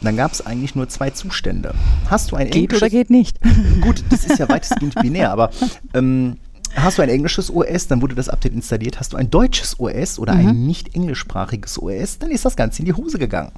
[0.00, 1.74] dann gab es eigentlich nur zwei Zustände.
[2.08, 3.38] Hast du ein Geht oder geht nicht?
[3.80, 5.50] Gut, das ist ja weitestgehend binär, aber
[5.94, 6.36] ähm,
[6.74, 9.00] hast du ein englisches OS, dann wurde das Update installiert.
[9.00, 10.48] Hast du ein deutsches OS oder mhm.
[10.48, 13.52] ein nicht englischsprachiges OS, dann ist das Ganze in die Hose gegangen.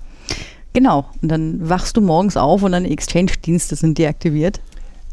[0.72, 4.60] Genau, und dann wachst du morgens auf und deine Exchange-Dienste sind deaktiviert.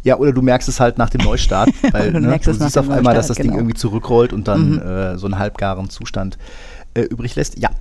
[0.03, 2.89] Ja, oder du merkst es halt nach dem Neustart, weil du, ne, du siehst auf
[2.89, 3.49] einmal, dass das genau.
[3.49, 4.79] Ding irgendwie zurückrollt und dann mhm.
[4.79, 6.37] äh, so einen halbgaren Zustand
[6.93, 7.59] äh, übrig lässt.
[7.59, 7.71] Ja,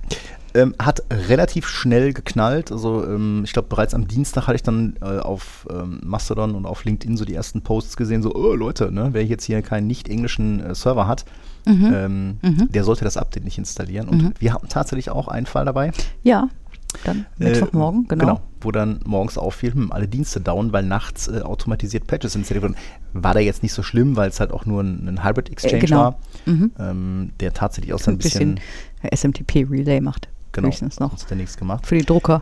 [0.53, 2.71] ähm, hat relativ schnell geknallt.
[2.71, 6.65] Also ähm, ich glaube, bereits am Dienstag hatte ich dann äh, auf ähm, Mastodon und
[6.65, 9.87] auf LinkedIn so die ersten Posts gesehen, so, oh Leute, ne, wer jetzt hier keinen
[9.87, 11.25] nicht englischen äh, Server hat,
[11.65, 11.93] mhm.
[11.93, 12.71] Ähm, mhm.
[12.71, 14.09] der sollte das Update nicht installieren.
[14.09, 14.33] Und mhm.
[14.39, 15.91] wir hatten tatsächlich auch einen Fall dabei.
[16.23, 16.49] Ja,
[17.03, 18.25] dann Mittwochmorgen, äh, genau.
[18.25, 22.63] Genau, wo dann morgens auffiel, hm, alle Dienste down, weil nachts äh, automatisiert Patches installiert
[22.63, 22.75] wurden.
[23.13, 25.77] War da jetzt nicht so schlimm, weil es halt auch nur ein, ein Hybrid Exchange
[25.77, 25.97] äh, genau.
[25.97, 26.71] war, mhm.
[26.79, 28.59] ähm, der tatsächlich auch so ein bisschen,
[29.01, 30.29] bisschen SMTP-Relay macht.
[30.51, 30.67] Genau.
[30.67, 31.11] Höchstens noch.
[31.11, 31.85] Hat der nichts gemacht.
[31.85, 32.41] Für die Drucker.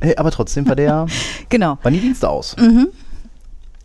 [0.00, 1.06] Hey, aber trotzdem war der.
[1.48, 1.78] genau.
[1.82, 2.56] Waren die Dienste aus.
[2.56, 2.88] Mhm.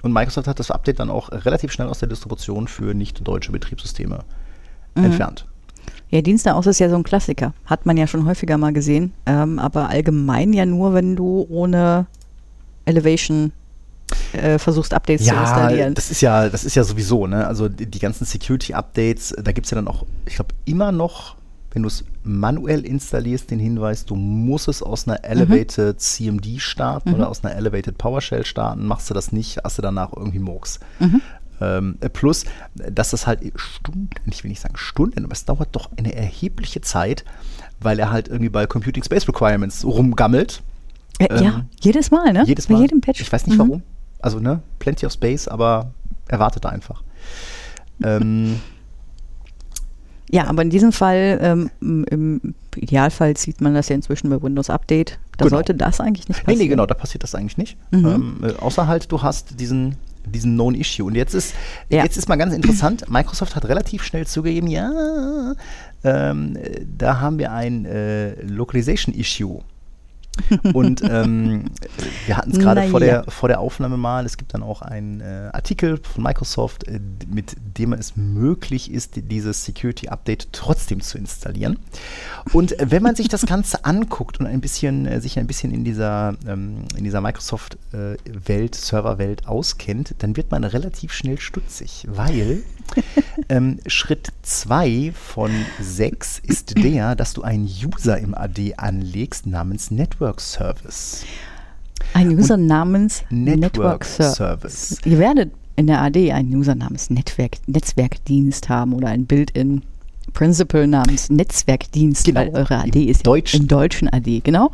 [0.02, 3.52] Und Microsoft hat das Update dann auch relativ schnell aus der Distribution für nicht deutsche
[3.52, 4.24] Betriebssysteme
[4.96, 5.04] mhm.
[5.04, 5.46] entfernt.
[6.10, 7.54] Ja, Dienste aus ist ja so ein Klassiker.
[7.66, 9.14] Hat man ja schon häufiger mal gesehen.
[9.26, 12.08] Ähm, aber allgemein ja nur, wenn du ohne
[12.86, 13.52] Elevation
[14.34, 15.94] äh, versuchst, Updates ja, zu installieren.
[15.94, 17.46] Das ist ja, das ist ja sowieso, ne?
[17.46, 21.36] Also die, die ganzen Security-Updates, da gibt es ja dann auch, ich glaube, immer noch
[21.72, 26.00] wenn du es manuell installierst, den Hinweis, du musst es aus einer Elevated mhm.
[26.00, 27.16] CMD starten mhm.
[27.16, 28.86] oder aus einer Elevated PowerShell starten.
[28.86, 30.80] Machst du das nicht, hast du danach irgendwie Murks.
[31.00, 31.22] Mhm.
[31.62, 32.46] Ähm, plus,
[32.76, 36.82] dass das halt Stunden, ich will nicht sagen Stunden, aber es dauert doch eine erhebliche
[36.82, 37.26] Zeit,
[37.80, 40.62] weil er halt irgendwie bei Computing Space Requirements rumgammelt.
[41.20, 42.44] Ja, ähm, ja jedes Mal, ne?
[42.46, 42.78] Jedes Mal.
[42.78, 43.22] Bei jedem Patch.
[43.22, 43.60] Ich weiß nicht mhm.
[43.60, 43.84] warum.
[44.22, 45.92] Also, ne, plenty of space, aber
[46.28, 47.04] er wartet da einfach.
[48.04, 48.60] ähm,
[50.30, 54.70] ja, aber in diesem Fall, ähm, im Idealfall sieht man das ja inzwischen bei Windows
[54.70, 55.20] Update.
[55.38, 55.58] Da genau.
[55.58, 56.58] sollte das eigentlich nicht passieren.
[56.58, 57.78] Nee, nee, genau, da passiert das eigentlich nicht.
[57.92, 58.06] Mhm.
[58.06, 59.96] Ähm, äh, außer halt, du hast diesen,
[60.26, 61.06] diesen Known Issue.
[61.06, 61.54] Und jetzt ist,
[61.90, 62.04] ja.
[62.04, 65.54] jetzt ist mal ganz interessant, Microsoft hat relativ schnell zugegeben, ja,
[66.04, 66.58] ähm,
[66.98, 69.62] da haben wir ein äh, Localization Issue.
[70.74, 71.66] Und ähm,
[72.26, 74.26] wir hatten es gerade vor, der, vor der Aufnahme mal.
[74.26, 79.14] Es gibt dann auch einen äh, Artikel von Microsoft, äh, mit dem es möglich ist,
[79.16, 81.80] dieses Security Update trotzdem zu installieren.
[82.54, 85.84] Und wenn man sich das Ganze anguckt und ein bisschen, äh, sich ein bisschen in
[85.84, 92.64] dieser, ähm, dieser Microsoft-Welt, äh, Serverwelt auskennt, dann wird man relativ schnell stutzig, weil
[93.50, 99.92] ähm, Schritt 2 von 6 ist der, dass du einen User im AD anlegst namens
[99.92, 101.24] Network Service.
[102.14, 104.36] Ein User Und namens Network, Network Service.
[104.36, 104.98] Service.
[105.06, 109.82] Ihr werdet in der AD einen User namens Netzwerk, Netzwerkdienst haben oder ein Build-in
[110.34, 112.42] Principal namens Netzwerkdienst, genau.
[112.42, 113.62] weil eure AD Im ist Deutschen.
[113.62, 114.72] im deutschen AD, genau.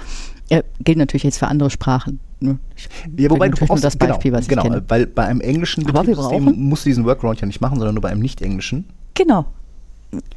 [0.50, 2.20] Äh, gilt natürlich jetzt für andere Sprachen.
[2.40, 2.60] Ne?
[3.18, 4.84] Ja, wobei du brauchst das Beispiel, genau, was ich genau, kenne.
[4.88, 8.10] weil bei einem englischen Betriebssystem musst du diesen Workaround ja nicht machen, sondern nur bei
[8.10, 8.86] einem nicht-englischen.
[9.14, 9.46] Genau.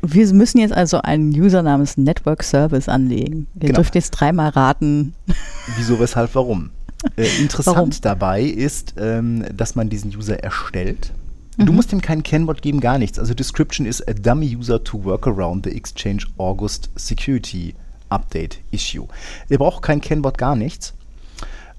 [0.03, 3.47] Wir müssen jetzt also einen User namens Network Service anlegen.
[3.55, 3.77] Ihr genau.
[3.77, 5.15] dürft jetzt dreimal raten.
[5.77, 6.71] Wieso, weshalb, warum?
[7.17, 7.91] Äh, interessant warum?
[8.03, 11.13] dabei ist, ähm, dass man diesen User erstellt.
[11.59, 11.77] Du mhm.
[11.77, 13.19] musst ihm kein Kennwort geben, gar nichts.
[13.19, 17.75] Also Description ist a dummy user to work around the Exchange August Security
[18.09, 19.07] Update Issue.
[19.49, 20.95] Ihr braucht kein Kennwort, gar nichts.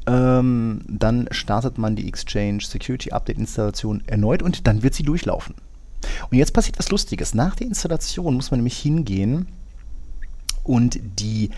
[0.05, 5.55] Ähm, dann startet man die Exchange Security Update Installation erneut und dann wird sie durchlaufen.
[6.29, 7.33] Und jetzt passiert was Lustiges.
[7.33, 9.47] Nach der Installation muss man nämlich hingehen
[10.63, 11.49] und die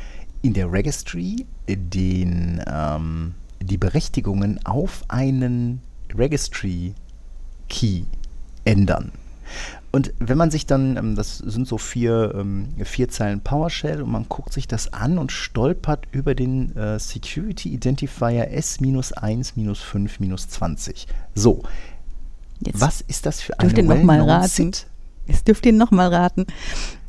[0.42, 5.82] in der Registry den, ähm, die Berechtigungen auf einen
[6.16, 6.94] Registry
[7.70, 8.04] Key
[8.66, 9.12] ändern.
[9.92, 14.12] Und wenn man sich dann, ähm, das sind so vier, ähm, vier Zeilen PowerShell und
[14.12, 21.08] man guckt sich das an und stolpert über den äh, Security Identifier S-1-5-20.
[21.36, 21.64] So,
[22.66, 24.72] Jetzt was ist das für ein well mal raten.
[25.28, 26.46] Jetzt dürft ihr noch mal raten.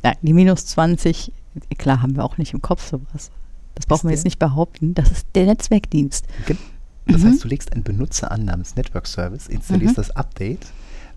[0.01, 1.31] Nein, die minus 20,
[1.77, 3.31] klar haben wir auch nicht im Kopf sowas.
[3.75, 4.93] Das brauchen wir jetzt nicht behaupten.
[4.93, 6.25] Das ist der Netzwerkdienst.
[7.07, 7.27] Das mhm.
[7.27, 10.01] heißt, du legst einen Benutzer an namens Network Service, installierst mhm.
[10.01, 10.67] das Update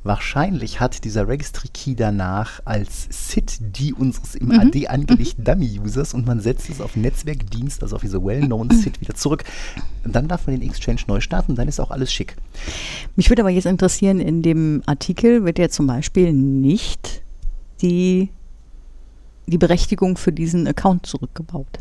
[0.07, 4.61] Wahrscheinlich hat dieser Registry Key danach als SID die unseres im Mhm.
[4.61, 9.15] AD angelegten Dummy-Users und man setzt es auf Netzwerkdienst, also auf diese well-known SID wieder
[9.15, 9.45] zurück.
[10.05, 12.37] Und dann darf man den Exchange neu starten, dann ist auch alles schick.
[13.17, 17.23] Mich würde aber jetzt interessieren, in dem Artikel wird ja zum Beispiel nicht
[17.83, 18.31] die,
[19.47, 21.81] die Berechtigung für diesen Account zurückgebaut.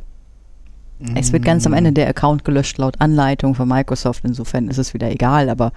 [1.13, 4.23] Es wird ganz am Ende der Account gelöscht laut Anleitung von Microsoft.
[4.23, 5.73] Insofern ist es wieder egal, aber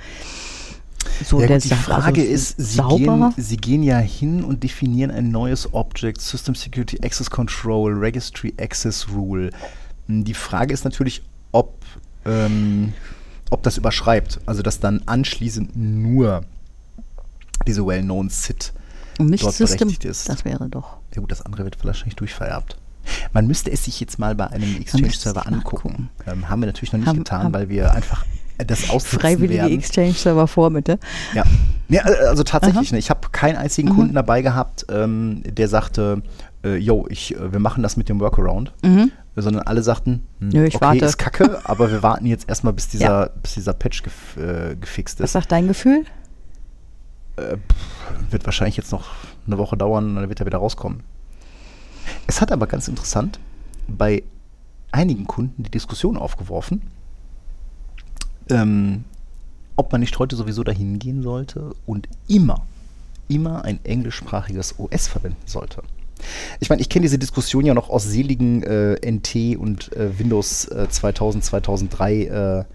[1.24, 4.44] so Ja, der gut, die Sache- Frage also ist, sie gehen, sie gehen ja hin
[4.44, 9.50] und definieren ein neues Object, System Security Access Control, Registry Access Rule.
[10.06, 11.82] Hm, Die Frage ist natürlich, ob,
[12.24, 12.92] ähm,
[13.50, 14.40] ob das überschreibt.
[14.46, 16.44] Also, dass dann anschließend nur
[17.66, 18.72] diese well-known SID
[19.18, 20.28] Und nicht dort System, berechtigt ist.
[20.28, 20.98] das wäre doch.
[21.14, 22.76] Ja gut, das andere wird wahrscheinlich durchvererbt.
[23.32, 26.10] Man müsste es sich jetzt mal bei einem Exchange-Server angucken.
[26.26, 28.24] Ähm, haben wir natürlich noch nicht Haben- getan, haben- weil wir einfach
[28.66, 29.78] das aussitzen Freiwillige werden.
[29.78, 30.98] Exchange-Server vor, bitte.
[31.34, 31.44] Ja,
[31.88, 32.92] ja äh, also tatsächlich.
[32.92, 33.94] Ne, ich habe keinen einzigen Mhm.
[33.94, 36.22] Kunden dabei gehabt, ähm, der sagte,
[36.64, 38.72] äh, yo, ich, äh, wir machen das mit dem Workaround.
[38.84, 39.12] Mhm.
[39.36, 41.04] Sondern alle sagten, hm, Nö, ich okay, warte.
[41.04, 43.30] ist kacke, aber wir warten jetzt erstmal, bis dieser, Ja.
[43.40, 45.32] bis dieser Patch gef äh, gefixt Was ist.
[45.34, 46.04] sagt dein Gefühl?
[47.36, 49.10] Äh, pff, wird wahrscheinlich jetzt noch
[49.46, 51.04] eine Woche dauern und dann wird er wieder rauskommen.
[52.26, 53.38] Es hat aber ganz interessant
[53.86, 54.24] bei
[54.90, 56.82] einigen Kunden die Diskussion aufgeworfen,
[58.50, 59.04] ähm,
[59.76, 62.66] ob man nicht heute sowieso dahin gehen sollte und immer,
[63.28, 65.82] immer ein englischsprachiges OS verwenden sollte.
[66.58, 70.66] Ich meine, ich kenne diese Diskussion ja noch aus seligen äh, NT und äh, Windows
[70.66, 72.66] äh, 2000, 2003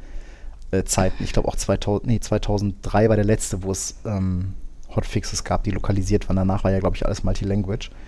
[0.71, 1.23] äh, äh, Zeiten.
[1.23, 4.53] Ich glaube auch 2000, nee, 2003 war der letzte, wo es ähm,
[4.95, 6.37] Hotfixes gab, die lokalisiert waren.
[6.37, 7.89] Danach war ja, glaube ich, alles Multilanguage.
[7.89, 7.99] Ähm,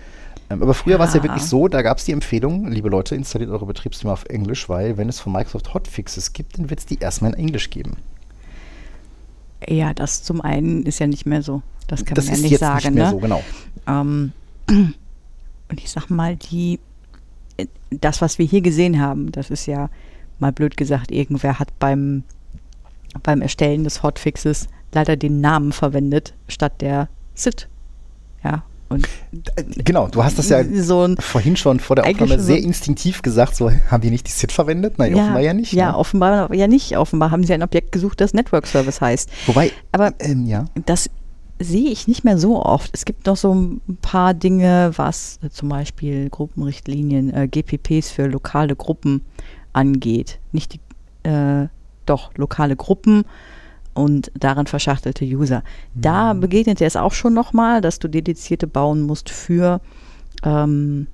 [0.48, 1.24] aber früher war es ja Ja.
[1.24, 4.96] wirklich so, da gab es die Empfehlung, liebe Leute, installiert eure Betriebssysteme auf Englisch, weil
[4.96, 7.96] wenn es von Microsoft Hotfixes gibt, dann wird es die erstmal in Englisch geben.
[9.66, 11.62] Ja, das zum einen ist ja nicht mehr so.
[11.88, 12.84] Das kann das man ja ist nicht sagen.
[12.84, 13.10] nicht mehr ne?
[13.10, 13.42] so, genau.
[13.86, 14.32] Ähm,
[14.68, 16.78] und ich sag mal, die,
[17.90, 19.88] das, was wir hier gesehen haben, das ist ja
[20.38, 22.22] mal blöd gesagt, irgendwer hat beim,
[23.22, 27.68] beim Erstellen des Hotfixes leider den Namen verwendet statt der SID.
[28.44, 29.06] Ja, und
[29.56, 32.58] Äh, Genau, du hast das ja so ein, vorhin schon vor der Aufnahme so- sehr
[32.58, 34.98] instinktiv gesagt, so haben die nicht die SID verwendet?
[34.98, 35.72] Nein, offenbar ja nicht.
[35.72, 35.98] Ja, ne?
[35.98, 36.96] offenbar ja nicht.
[36.96, 39.30] Offenbar haben sie ein Objekt gesucht, das Network Service heißt.
[39.46, 40.66] Wobei, Aber ähm, ja.
[40.86, 41.10] das
[41.58, 42.90] sehe ich nicht mehr so oft.
[42.92, 48.76] Es gibt noch so ein paar Dinge, was zum Beispiel Gruppenrichtlinien, äh, GPPs für lokale
[48.76, 49.22] Gruppen
[49.72, 50.38] angeht.
[50.52, 51.68] Nicht die, äh,
[52.04, 53.24] doch, lokale Gruppen
[53.96, 55.62] und darin verschachtelte User.
[55.94, 59.80] Da begegnet es auch schon nochmal, dass du dedizierte bauen musst für,
[60.44, 61.06] ähm,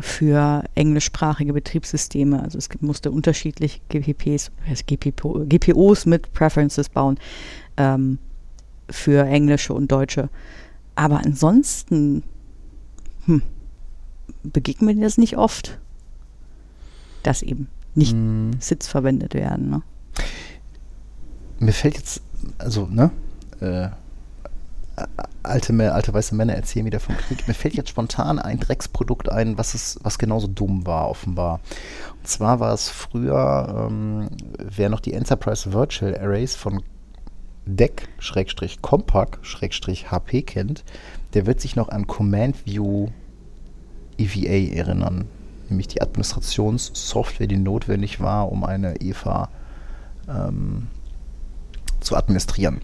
[0.00, 2.42] für englischsprachige Betriebssysteme.
[2.42, 4.50] Also es musste unterschiedliche GPPs,
[4.86, 7.18] GPPO, GPOs mit Preferences bauen.
[7.76, 8.18] Ähm,
[8.90, 10.28] für englische und deutsche.
[10.94, 12.22] Aber ansonsten
[13.26, 13.42] hm,
[14.42, 15.78] begegnet mir das nicht oft,
[17.22, 19.70] dass eben nicht Hm, Sits verwendet werden.
[19.70, 19.82] Ne?
[21.58, 22.22] Mir fällt jetzt,
[22.58, 23.10] also, ne?
[23.60, 23.88] Äh,
[25.42, 27.46] alte, alte weiße Männer erzählen wieder vom Krieg.
[27.48, 31.60] Mir fällt jetzt spontan ein Drecksprodukt ein, was, es, was genauso dumm war, offenbar.
[32.18, 36.82] Und zwar war es früher, ähm, wer noch die Enterprise Virtual Arrays von
[37.66, 40.84] DEC, Schrägstrich Compaq, Schrägstrich HP kennt,
[41.32, 43.08] der wird sich noch an Command View
[44.18, 45.26] EVA erinnern.
[45.68, 49.48] Nämlich die Administrationssoftware, die notwendig war, um eine EVA
[50.28, 50.88] ähm,
[52.04, 52.80] zu administrieren.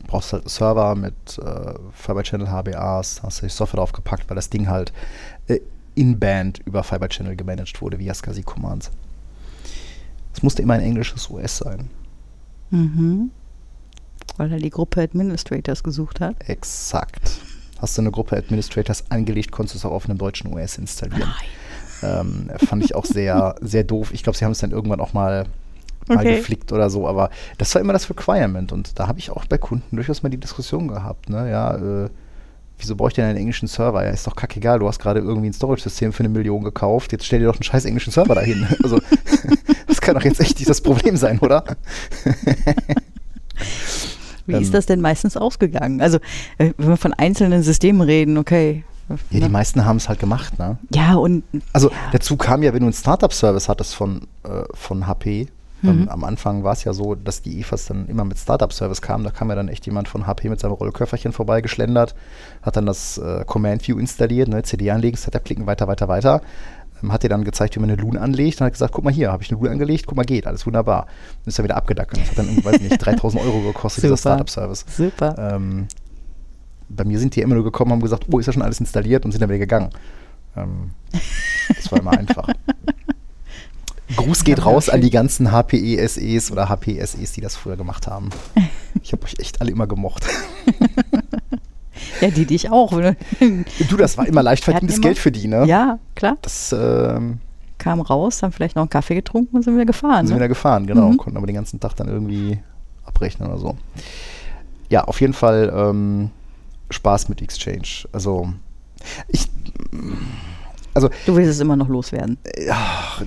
[0.00, 4.28] Du brauchst halt einen Server mit äh, Fiber Channel HBAs, hast du die Software draufgepackt,
[4.28, 4.92] weil das Ding halt
[5.48, 5.60] äh,
[5.94, 8.90] in-band über Fiber Channel gemanagt wurde via SCSI Commands.
[10.32, 11.90] Es musste immer ein englisches OS sein.
[12.70, 13.30] Mhm.
[14.36, 16.36] Weil er die Gruppe Administrators gesucht hat.
[16.48, 17.40] Exakt.
[17.80, 21.32] Hast du eine Gruppe Administrators angelegt, konntest du es auch auf einem deutschen OS installieren.
[22.02, 24.12] Ähm, fand ich auch sehr, sehr doof.
[24.12, 25.46] Ich glaube, sie haben es dann irgendwann auch mal,
[26.08, 26.36] mal Okay.
[26.36, 29.58] geflickt oder so, aber das war immer das Requirement und da habe ich auch bei
[29.58, 31.50] Kunden durchaus mal die Diskussion gehabt, ne?
[31.50, 32.08] Ja, äh,
[32.78, 34.04] wieso brauche ich denn einen englischen Server?
[34.04, 37.26] Ja, ist doch kackegal, du hast gerade irgendwie ein Storage-System für eine Million gekauft, jetzt
[37.26, 38.66] stell dir doch einen scheiß englischen Server dahin.
[38.82, 39.00] Also,
[39.86, 41.64] das kann doch jetzt echt nicht das Problem sein, oder?
[44.46, 44.62] Wie Ähm.
[44.62, 46.00] ist das denn meistens ausgegangen?
[46.00, 46.18] Also,
[46.58, 48.84] äh, wenn wir von einzelnen Systemen reden, okay.
[49.08, 49.48] Ja, die ne?
[49.48, 50.76] meisten haben es halt gemacht, ne?
[50.94, 51.42] ja und
[51.72, 51.96] Also ja.
[52.12, 55.48] dazu kam ja, wenn du einen Startup-Service hattest von, äh, von HP,
[55.84, 56.08] ähm, Mhm.
[56.08, 59.24] am Anfang war es ja so, dass die EFAs dann immer mit Startup-Service kamen.
[59.24, 62.14] Da kam ja dann echt jemand von HP mit seinem Rollköfferchen vorbeigeschlendert,
[62.62, 66.40] hat dann das äh, Command View installiert, ne, CD anlegen, Setup klicken, weiter, weiter, weiter.
[67.02, 69.12] ähm, hat dir dann gezeigt, wie man eine Loon anlegt und hat gesagt, guck mal
[69.12, 71.06] hier, habe ich eine Loon angelegt, guck mal, geht, alles wunderbar.
[71.44, 72.22] Und ist er wieder abgedackelt.
[72.22, 74.16] Das hat dann irgendwie, weiß nicht, 3000 Euro gekostet, dieser.
[74.16, 74.84] Startup-Service.
[74.88, 75.36] Super.
[75.38, 75.86] Ähm,
[76.88, 79.24] bei mir sind die immer nur gekommen, haben gesagt, oh, ist ja schon alles installiert
[79.24, 79.90] und sind dann wieder gegangen.
[80.56, 80.90] Ähm,
[81.76, 82.48] das war immer einfach.
[84.16, 88.30] Gruß geht raus an die ganzen HPE-SEs oder HPSEs, die das früher gemacht haben.
[89.02, 90.26] Ich habe euch echt alle immer gemocht.
[92.20, 92.92] Ja, die dich auch.
[92.92, 93.16] ne?
[93.90, 95.66] Du, das war immer leicht verdientes Geld für die, ne?
[95.66, 96.36] Ja, klar.
[96.42, 97.38] Das ähm,
[97.76, 100.26] Kam raus, haben vielleicht noch einen Kaffee getrunken und sind wieder gefahren.
[100.26, 100.40] sind Ne?
[100.40, 101.10] wieder gefahren, genau.
[101.10, 101.16] Mhm.
[101.16, 102.58] Konnten aber den ganzen Tag dann irgendwie
[103.04, 103.76] abrechnen oder so.
[104.90, 106.30] Ja, auf jeden Fall ähm,
[106.90, 108.08] Spaß mit Exchange.
[108.12, 108.48] Also,
[109.28, 109.46] ich.
[111.04, 112.38] Also, Du willst es immer noch loswerden.
[112.66, 112.76] ja,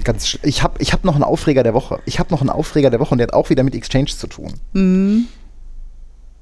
[0.03, 1.99] ganz, sch- ich habe ich hab noch einen Aufreger der Woche.
[2.05, 4.27] Ich habe noch einen Aufreger der Woche und der hat auch wieder mit Exchange zu
[4.27, 4.53] tun.
[4.73, 5.25] Mhm.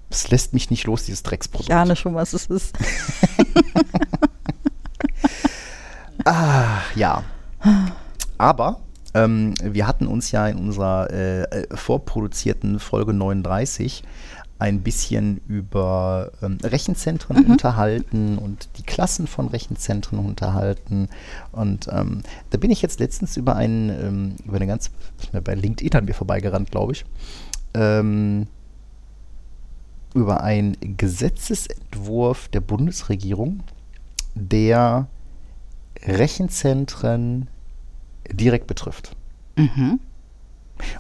[0.10, 1.70] Es lässt mich nicht los, dieses Drecksprodukt.
[1.70, 2.76] Ich ahne schon, was es ist.
[6.26, 7.24] Ah, ja.
[8.38, 8.82] Aber
[9.14, 14.04] ähm, wir hatten uns ja in unserer äh, äh, vorproduzierten Folge 39
[14.60, 21.08] ein bisschen über ähm, Rechenzentren unterhalten und die Klassen von Rechenzentren unterhalten.
[21.54, 24.92] Und ähm, da bin ich jetzt letztens über einen, ähm, über eine ganz,
[25.44, 27.06] bei LinkedIn an mir vorbeigerannt, glaube ich,
[27.74, 28.48] ähm,
[30.14, 33.62] über einen Gesetzesentwurf der Bundesregierung,
[34.36, 35.08] der
[36.04, 37.48] Rechenzentren
[38.30, 39.16] direkt betrifft.
[39.56, 40.00] Mhm.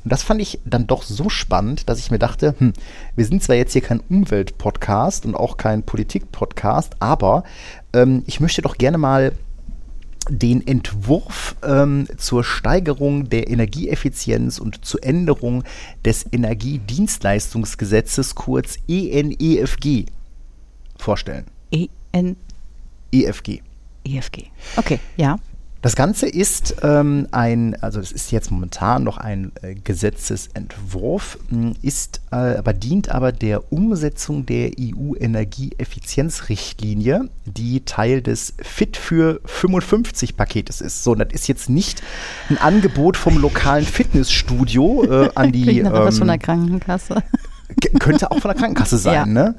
[0.03, 2.73] Und das fand ich dann doch so spannend, dass ich mir dachte, hm,
[3.15, 7.43] wir sind zwar jetzt hier kein Umwelt-Podcast und auch kein Politik-Podcast, aber
[7.93, 9.33] ähm, ich möchte doch gerne mal
[10.29, 15.63] den Entwurf ähm, zur Steigerung der Energieeffizienz und zur Änderung
[16.05, 20.05] des Energiedienstleistungsgesetzes, kurz ENEFG,
[20.97, 21.45] vorstellen.
[21.71, 23.61] E-N-E-F-G.
[24.05, 24.45] EFG.
[24.77, 25.37] Okay, ja.
[25.81, 31.39] Das Ganze ist ähm, ein, also das ist jetzt momentan noch ein äh, Gesetzesentwurf,
[31.81, 40.35] ist äh, aber dient aber der Umsetzung der EU-Energieeffizienzrichtlinie, die Teil des Fit für 55
[40.35, 41.05] Paketes ist.
[41.05, 42.03] So, und das ist jetzt nicht
[42.49, 45.81] ein Angebot vom lokalen Fitnessstudio äh, an die.
[45.81, 47.23] Nachher was von der ähm, Krankenkasse.
[47.99, 49.25] Könnte auch von der Krankenkasse sein, Ja.
[49.25, 49.55] ne?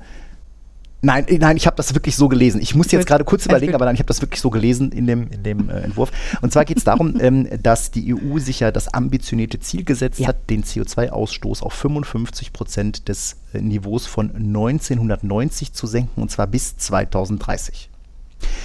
[1.03, 2.61] Nein, äh, nein, ich habe das wirklich so gelesen.
[2.61, 5.07] Ich muss jetzt gerade kurz überlegen, aber nein, ich habe das wirklich so gelesen in
[5.07, 6.11] dem, in dem äh, Entwurf.
[6.43, 10.21] Und zwar geht es darum, ähm, dass die EU sich ja das ambitionierte Ziel gesetzt
[10.21, 10.29] Ja.
[10.29, 16.47] hat, den CO2-Ausstoß auf 55 Prozent des äh, Niveaus von 1990 zu senken, und zwar
[16.47, 17.89] bis 2030.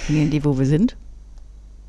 [0.08, 0.96] Die, die, wo wir sind.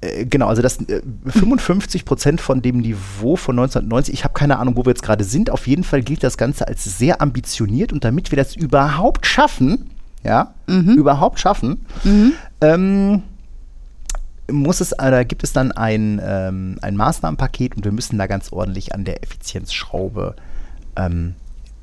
[0.01, 4.59] Äh, genau, also das äh, 55 Prozent von dem Niveau von 1990, ich habe keine
[4.59, 5.49] Ahnung, wo wir jetzt gerade sind.
[5.49, 9.89] Auf jeden Fall gilt das Ganze als sehr ambitioniert und damit wir das überhaupt schaffen,
[10.23, 10.53] ja,
[10.95, 11.85] überhaupt schaffen,
[12.61, 13.23] ähm,
[14.49, 18.27] muss es, äh, da gibt es dann ein, ähm, ein Maßnahmenpaket und wir müssen da
[18.27, 20.35] ganz ordentlich an der Effizienzschraube
[20.95, 21.35] ähm,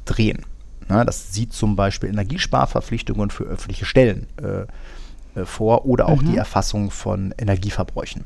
[0.05, 0.45] drehen.
[0.89, 6.37] Na, das sieht zum Beispiel Energiesparverpflichtungen für öffentliche Stellen äh, äh, vor oder auch die
[6.37, 8.25] Erfassung von Energieverbräuchen.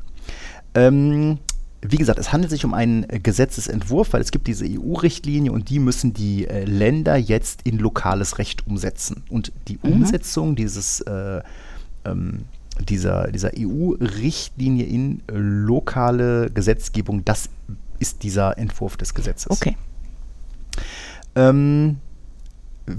[0.75, 1.39] Ähm,
[1.81, 5.69] wie gesagt, es handelt sich um einen äh, Gesetzesentwurf, weil es gibt diese EU-Richtlinie und
[5.69, 9.23] die müssen die äh, Länder jetzt in lokales Recht umsetzen.
[9.29, 11.41] Und die Umsetzung dieses, äh,
[12.05, 12.45] ähm,
[12.87, 17.49] dieser, dieser EU-Richtlinie in äh, lokale Gesetzgebung, das
[17.99, 19.51] ist dieser Entwurf des Gesetzes.
[19.51, 19.77] Okay.
[21.35, 21.97] Ähm,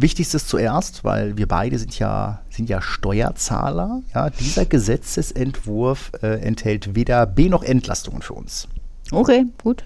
[0.01, 4.03] Wichtigstes zuerst, weil wir beide sind ja, sind ja Steuerzahler.
[4.15, 8.69] Ja, dieser Gesetzesentwurf äh, enthält weder B noch Entlastungen für uns.
[9.11, 9.85] Okay, gut.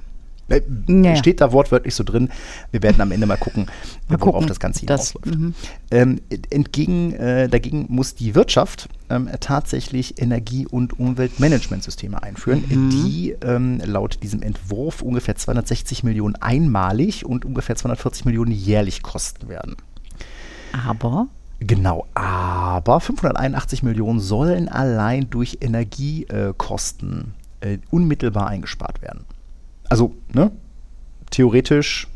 [0.48, 1.16] Äh, Ja, ja.
[1.16, 2.28] Steht da wortwörtlich so drin.
[2.70, 3.64] Wir werden am Ende mal gucken,
[4.08, 5.38] Mal worauf gucken, das Ganze das- hinausläuft.
[5.40, 5.54] mhm.
[5.90, 12.90] Ähm, entgegen, äh, dagegen muss die Wirtschaft ähm, tatsächlich Energie- und Umweltmanagementsysteme einführen, Mhm.
[12.90, 19.48] die ähm, laut diesem Entwurf ungefähr 260 Millionen einmalig und ungefähr 240 Millionen jährlich kosten
[19.48, 19.76] werden.
[20.86, 21.28] Aber
[21.60, 29.24] Genau, aber 581 Millionen sollen allein durch Energiekosten äh, unmittelbar eingespart werden.
[29.88, 30.50] Also, ne,
[31.30, 32.08] theoretisch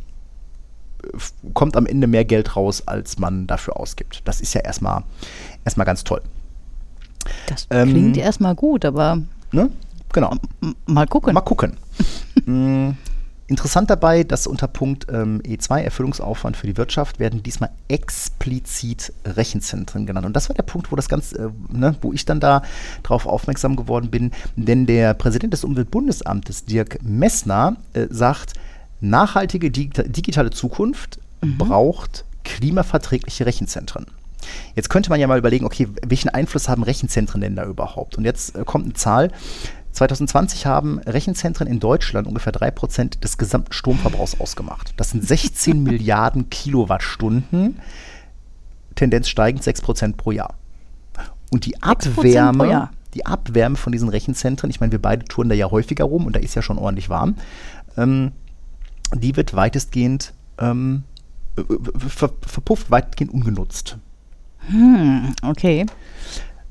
[1.02, 1.18] äh,
[1.54, 4.22] kommt am Ende mehr Geld raus, als man dafür ausgibt.
[4.26, 5.04] Das ist ja erstmal,
[5.64, 6.20] erstmal ganz toll.
[7.46, 9.70] das Ähm, klingt erstmal gut, aber Ne?
[10.12, 10.34] Genau.
[10.86, 11.34] mal gucken.
[11.34, 11.76] Mal gucken.
[13.48, 20.04] Interessant dabei, dass unter Punkt ähm, E2 Erfüllungsaufwand für die Wirtschaft werden diesmal explizit Rechenzentren
[20.04, 20.26] genannt.
[20.26, 22.62] Und das war der Punkt, wo das ganz, äh, ne, wo ich dann da
[23.02, 24.32] drauf aufmerksam geworden bin.
[24.56, 28.52] Denn der Präsident des Umweltbundesamtes, Dirk Messner, äh, sagt,
[29.00, 34.06] nachhaltige digita digitale Zukunft braucht klimaverträgliche Rechenzentren.
[34.74, 38.16] Jetzt könnte man ja mal überlegen, okay, welchen Einfluss haben Rechenzentren denn da überhaupt?
[38.18, 39.30] Und jetzt äh, kommt eine Zahl.
[39.92, 44.94] 2020 haben Rechenzentren in Deutschland ungefähr 3% des gesamten Stromverbrauchs ausgemacht.
[44.96, 47.80] Das sind 16 Milliarden Kilowattstunden,
[48.94, 50.54] Tendenz steigend 6% pro Jahr.
[51.50, 55.48] Und die 6% pro Abwärme, die Abwärme von diesen Rechenzentren, ich meine, wir beide touren
[55.48, 57.36] da ja häufiger rum und da ist ja schon ordentlich warm,
[57.96, 58.32] ähm,
[59.14, 61.04] die wird weitestgehend ähm,
[61.56, 61.62] äh,
[62.08, 63.96] ver verpufft, weitestgehend ungenutzt.
[64.68, 65.86] Hm, okay.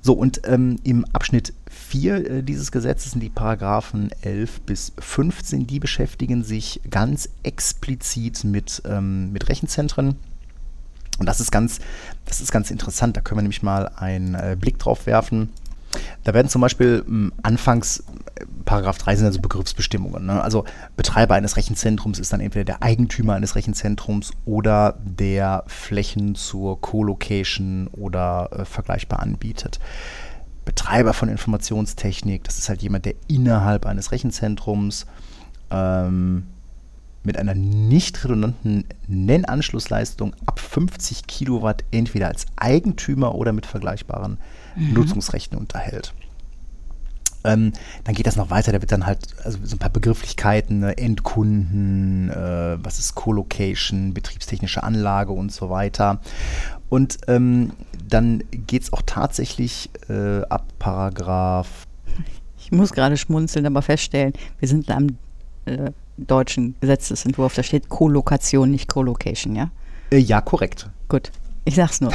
[0.01, 5.67] So, und ähm, im Abschnitt 4 äh, dieses Gesetzes sind die Paragraphen 11 bis 15,
[5.67, 10.17] die beschäftigen sich ganz explizit mit, ähm, mit Rechenzentren.
[11.19, 11.79] Und das ist, ganz,
[12.25, 15.49] das ist ganz interessant, da können wir nämlich mal einen äh, Blick drauf werfen.
[16.23, 18.03] Da werden zum Beispiel m, anfangs,
[18.35, 20.25] äh, Paragraph 3 sind also Begriffsbestimmungen.
[20.25, 20.41] Ne?
[20.41, 20.65] Also
[20.95, 27.87] Betreiber eines Rechenzentrums ist dann entweder der Eigentümer eines Rechenzentrums oder der Flächen zur Co-Location
[27.87, 29.79] oder äh, vergleichbar anbietet.
[30.67, 35.05] Betreiber von Informationstechnik, das ist halt jemand, der innerhalb eines Rechenzentrums
[35.71, 36.43] ähm,
[37.23, 44.39] mit einer nicht redundanten Nennanschlussleistung ab 50 Kilowatt entweder als Eigentümer oder mit vergleichbaren
[44.75, 46.13] Nutzungsrechten unterhält.
[47.45, 47.71] Ähm,
[48.03, 50.97] dann geht das noch weiter, da wird dann halt also so ein paar Begrifflichkeiten, ne,
[50.97, 56.19] Endkunden, äh, was ist Co-Location, betriebstechnische Anlage und so weiter.
[56.89, 57.71] Und ähm,
[58.07, 61.83] dann geht es auch tatsächlich äh, ab Paragraph
[62.59, 65.17] Ich muss gerade schmunzeln, aber feststellen, wir sind am
[65.65, 67.55] äh, deutschen Gesetzesentwurf.
[67.55, 69.69] Da steht Co-Lokation, nicht Co-Location, ja?
[70.11, 70.89] äh, ja, korrekt.
[71.09, 71.31] Gut.
[71.67, 72.13] Ich sag's nur.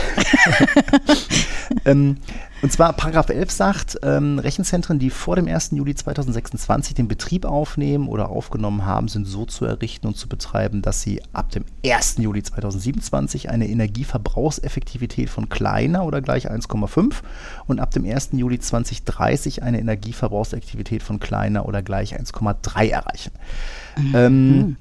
[1.84, 2.16] ähm,
[2.62, 5.72] und zwar Paragraph 11 sagt, ähm, Rechenzentren, die vor dem 1.
[5.72, 10.80] Juli 2026 den Betrieb aufnehmen oder aufgenommen haben, sind so zu errichten und zu betreiben,
[10.80, 12.16] dass sie ab dem 1.
[12.16, 17.16] Juli 2027 eine Energieverbrauchseffektivität von kleiner oder gleich 1,5
[17.66, 18.30] und ab dem 1.
[18.32, 23.32] Juli 2030 eine Energieverbrauchseffektivität von kleiner oder gleich 1,3 erreichen.
[24.14, 24.78] Ähm,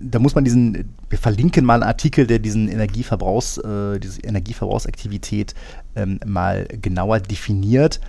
[0.00, 5.54] da muss man diesen, wir verlinken mal einen Artikel, der diesen Energieverbrauchs, äh, diese Energieverbrauchsaktivität
[5.96, 8.00] ähm, mal genauer definiert.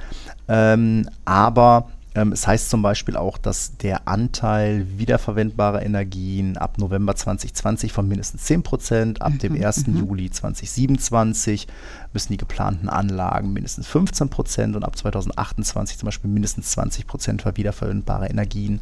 [0.47, 7.15] Ähm, aber ähm, es heißt zum Beispiel auch, dass der Anteil wiederverwendbarer Energien ab November
[7.15, 9.85] 2020 von mindestens 10 Prozent, ab dem 1.
[9.87, 11.67] Juli 2027
[12.11, 17.41] müssen die geplanten Anlagen mindestens 15 Prozent und ab 2028 zum Beispiel mindestens 20 Prozent
[17.43, 18.81] für wiederverwendbare Energien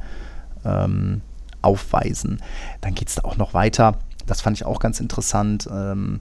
[0.65, 1.21] ähm,
[1.61, 2.41] aufweisen.
[2.81, 3.99] Dann geht es da auch noch weiter.
[4.25, 5.67] Das fand ich auch ganz interessant.
[5.71, 6.19] Ähm,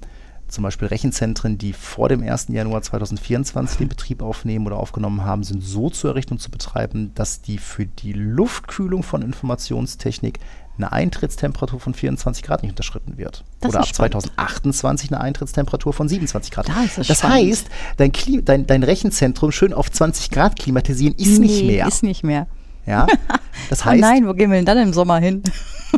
[0.48, 2.46] zum Beispiel Rechenzentren, die vor dem 1.
[2.48, 7.12] Januar 2024 den Betrieb aufnehmen oder aufgenommen haben, sind so zu errichten und zu betreiben,
[7.14, 10.38] dass die für die Luftkühlung von Informationstechnik
[10.78, 13.44] eine Eintrittstemperatur von 24 Grad nicht unterschritten wird.
[13.60, 14.12] Das oder ab spannend.
[14.14, 16.68] 2028 eine Eintrittstemperatur von 27 Grad.
[16.68, 17.36] Da das spannend.
[17.50, 17.66] heißt,
[17.96, 18.12] dein,
[18.44, 21.86] dein, dein Rechenzentrum schön auf 20 Grad klimatisieren ist nicht Nee, mehr.
[21.88, 22.46] Ist nicht mehr.
[22.88, 23.06] Ja?
[23.70, 25.42] Das oh heißt, nein, wo gehen wir denn dann im Sommer hin?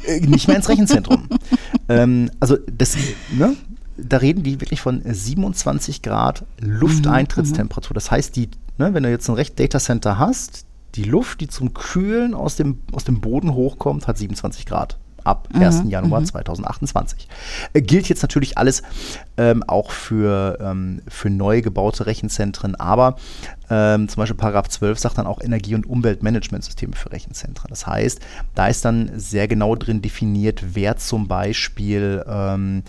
[0.07, 1.28] äh, nicht mehr ins Rechenzentrum.
[1.88, 2.97] ähm, also das,
[3.30, 3.55] ne,
[3.97, 7.95] da reden die wirklich von 27 Grad Lufteintritttemperatur.
[7.95, 10.64] Das heißt, die, ne, wenn du jetzt ein Recht Datacenter hast,
[10.95, 14.99] die Luft, die zum Kühlen aus dem, aus dem Boden hochkommt, hat 27 Grad.
[15.30, 15.84] Ab 1.
[15.86, 17.28] Januar 2028.
[17.72, 18.82] Äh, gilt jetzt natürlich alles
[19.36, 23.14] ähm, auch für, ähm, für neu gebaute Rechenzentren, aber
[23.70, 27.68] ähm, zum Beispiel Paragraph 12 sagt dann auch Energie- und Umweltmanagementsysteme für Rechenzentren.
[27.70, 28.18] Das heißt,
[28.56, 32.82] da ist dann sehr genau drin definiert, wer zum Beispiel ähm,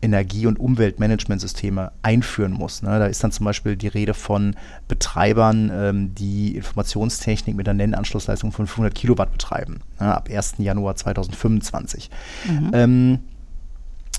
[0.00, 2.82] Energie- und Umweltmanagementsysteme einführen muss.
[2.82, 2.98] Ne?
[2.98, 4.54] Da ist dann zum Beispiel die Rede von
[4.86, 10.14] Betreibern, ähm, die Informationstechnik mit einer Nennanschlussleistung von 500 Kilowatt betreiben, ne?
[10.14, 10.54] ab 1.
[10.58, 12.10] Januar 2025.
[12.72, 13.18] Ähm,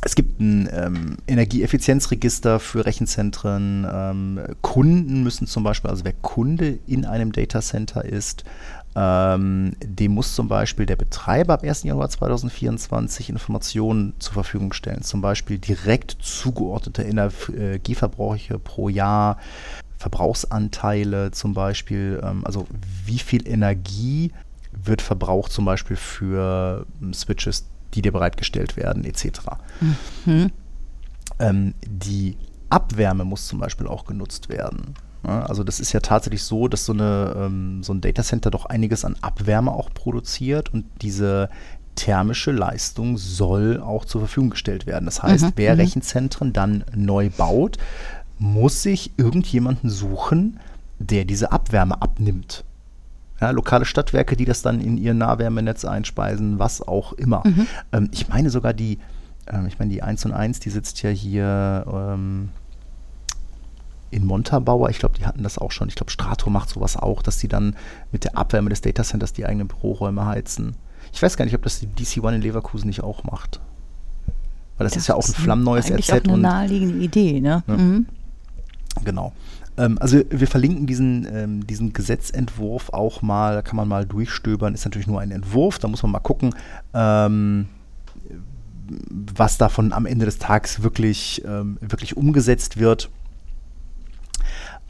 [0.02, 3.86] es gibt ein ähm, Energieeffizienzregister für Rechenzentren.
[3.92, 8.46] Ähm, Kunden müssen zum Beispiel, also wer Kunde in einem Datacenter ist,
[8.96, 11.84] ähm, dem muss zum Beispiel der Betreiber ab 1.
[11.84, 15.04] Januar 2024 Informationen zur Verfügung stellen.
[15.04, 19.38] Zum Beispiel direkt zugeordnete Energieverbrauche pro Jahr,
[19.98, 22.68] Verbrauchsanteile zum Beispiel, ähm, also
[23.06, 24.32] wie viel Energie
[24.72, 29.30] wird verbraucht zum Beispiel für ähm, Switches, die dir bereitgestellt werden, etc.
[31.40, 32.38] Ähm, die
[32.70, 34.96] Abwärme muss zum Beispiel auch genutzt werden.
[35.24, 39.04] Also das ist ja tatsächlich so, dass so, eine, ähm, so ein Datacenter doch einiges
[39.04, 41.50] an Abwärme auch produziert und diese
[41.96, 45.06] thermische Leistung soll auch zur Verfügung gestellt werden.
[45.06, 45.82] Das heißt, Mhm, wer mhm.
[45.82, 47.78] Rechenzentren dann neu baut,
[48.38, 50.60] muss sich irgendjemanden suchen,
[51.00, 52.64] der diese Abwärme abnimmt.
[53.42, 57.44] Ja, lokale Stadtwerke, die das dann in ihr Nahwärmenetz einspeisen, was auch immer.
[57.46, 57.68] Mhm.
[57.92, 59.00] Ähm, ich meine sogar die,
[59.48, 62.50] ähm, ich meine die 1 und 1, die sitzt ja hier, ähm,
[64.12, 65.88] in Montabaur, ich glaube, die hatten das auch schon.
[65.88, 67.76] Ich glaube, Strato macht sowas auch, dass die dann
[68.12, 70.76] mit der Abwärme des Datacenters die eigenen Büroräume heizen.
[71.14, 73.60] Ich weiß gar nicht, ob das die DC One in Leverkusen nicht auch macht.
[74.78, 77.64] Weil das, ist ja auch ein flammneues RZ auch eine naheliegende Idee, ne?
[77.68, 77.78] Ja.
[77.78, 78.08] Mhm.
[79.04, 79.34] Genau.
[79.80, 84.74] Ähm, also wir verlinken diesen, ähm, diesen Gesetzentwurf auch mal, da kann man mal durchstöbern,
[84.74, 86.54] ist natürlich nur ein Entwurf, da muss man mal gucken,
[86.94, 87.70] ähm,
[89.10, 93.10] was davon am Ende des Tages wirklich, ähm, wirklich umgesetzt wird.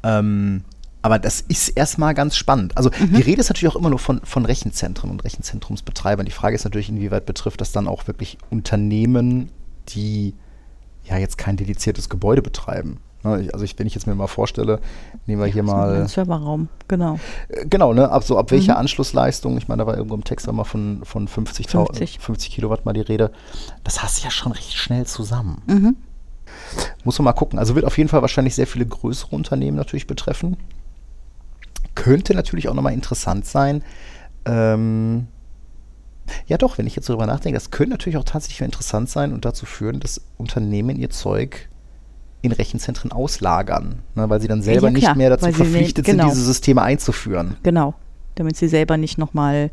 [0.04, 0.64] Ähm,
[1.02, 2.76] aber das ist erstmal ganz spannend.
[2.76, 6.26] Also die Rede ist natürlich auch immer nur von, von Rechenzentren und Rechenzentrumsbetreibern.
[6.26, 9.50] Die Frage ist natürlich, inwieweit betrifft das dann auch wirklich Unternehmen,
[9.90, 10.34] die
[11.06, 12.98] ja jetzt kein dediziertes Gebäude betreiben.
[13.24, 14.80] Ne, Also ich, wenn ich jetzt mir mal vorstelle,
[15.26, 17.20] nehmen wir hier Das ist mal Serverraum, genau.
[17.50, 18.10] äh, Genau, ne?
[18.10, 18.80] Ab, so, ab welcher Mhm.
[18.80, 22.20] Anschlussleistung, ich meine, da war irgendwo im Text war mal von, von 50, 50.
[22.20, 23.32] 50 Kilowatt mal die Rede.
[23.84, 25.62] Das hast du ja schon recht schnell zusammen.
[25.68, 25.96] Mhm.
[27.04, 27.60] Muss man mal gucken.
[27.60, 30.58] Also wird auf jeden Fall wahrscheinlich sehr viele größere Unternehmen natürlich betreffen.
[31.96, 33.84] Könnte natürlich auch nochmal interessant sein.
[34.46, 35.28] Ähm,
[36.48, 39.34] ja doch, wenn ich jetzt so drüber nachdenke, das könnte natürlich auch tatsächlich interessant sein
[39.34, 41.68] und dazu führen, dass Unternehmen ihr Zeug
[42.42, 45.56] in Rechenzentren auslagern, ne, weil sie dann selber Ja, klar, nicht mehr dazu sie ne-
[45.58, 46.24] verpflichtet genau.
[46.24, 47.58] sind, diese Systeme einzuführen.
[47.64, 47.94] Genau.
[48.36, 49.70] Damit sie selber nicht nochmal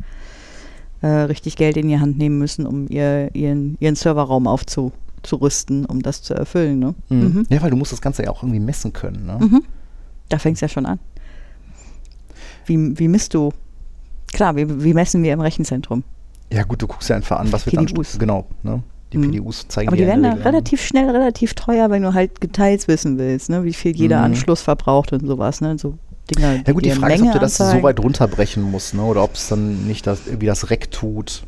[1.02, 6.02] äh, richtig Geld in die Hand nehmen müssen, um ihr, ihren, ihren Serverraum aufzurüsten, um
[6.02, 6.78] das zu erfüllen.
[6.80, 6.94] Ne?
[7.08, 7.46] Mhm.
[7.48, 9.26] Ja, weil du musst das Ganze ja auch irgendwie messen können.
[9.26, 9.38] Ne?
[9.40, 9.62] Mhm.
[10.28, 10.98] Da fängt es ja schon an.
[12.64, 13.52] Wie, wie misst du?
[14.32, 16.02] Klar, wie, wie messen wir im Rechenzentrum?
[16.52, 17.86] Ja gut, du guckst ja einfach an, was wird dann...
[18.18, 18.82] Genau, ne?
[19.12, 19.30] Die Mhm.
[19.30, 20.54] PDUs zeigen Aber die werden der da Regel an.
[20.54, 23.62] relativ schnell, relativ teuer, wenn du halt Details wissen willst, ne?
[23.64, 24.24] wie viel jeder Mhm.
[24.24, 25.60] Anschluss verbraucht und sowas.
[25.60, 25.78] Ne?
[25.78, 25.96] So
[26.34, 28.94] Dinger, Ja gut, die dir Frage ist, ob Menge du das so weit runterbrechen musst,
[28.94, 29.02] ne?
[29.02, 31.44] oder ob es dann nicht das, irgendwie das Rack tut.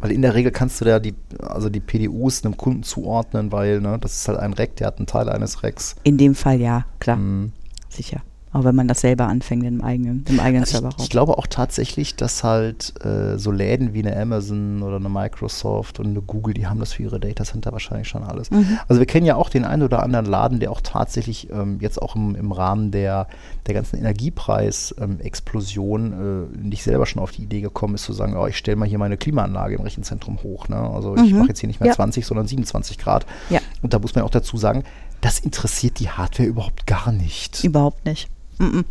[0.00, 3.80] Weil in der Regel kannst du da die, also die PDUs einem Kunden zuordnen, weil
[3.80, 5.94] ne, das ist halt ein Rack, der hat einen Teil eines Racks.
[6.02, 7.52] In dem Fall ja, klar, Mhm.
[7.88, 8.22] sicher.
[8.52, 10.96] Aber wenn man das selber anfängt im eigenen, im eigenen Also Serverraum.
[10.98, 15.08] ich, ich glaube auch tatsächlich, dass halt äh, so Läden wie eine Amazon oder eine
[15.08, 18.50] Microsoft und eine Google, die haben das für ihre Datacenter wahrscheinlich schon alles.
[18.50, 18.78] Mhm.
[18.88, 22.00] Also wir kennen ja auch den einen oder anderen Laden, der auch tatsächlich ähm, jetzt
[22.02, 23.26] auch im, im Rahmen der,
[23.66, 28.46] der ganzen Energiepreis-Explosion äh, nicht selber schon auf die Idee gekommen ist, zu sagen, oh,
[28.46, 30.68] ich stelle mal hier meine Klimaanlage im Rechenzentrum hoch.
[30.68, 30.76] Ne?
[30.76, 31.38] Also ich Mhm.
[31.40, 31.94] mache jetzt hier nicht mehr Ja.
[31.94, 33.26] 20, sondern 27 Grad.
[33.50, 33.60] Ja.
[33.82, 34.84] Und da muss man auch dazu sagen,
[35.20, 37.62] das interessiert die Hardware überhaupt gar nicht.
[37.64, 38.28] Überhaupt nicht.
[38.58, 38.84] Mhm.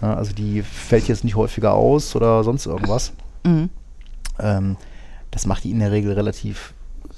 [0.00, 3.12] Ja, also die fällt jetzt nicht häufiger aus oder sonst irgendwas.
[3.44, 3.68] Mhm.
[4.38, 4.76] Ähm,
[5.30, 6.72] das macht die in der Regel relativ,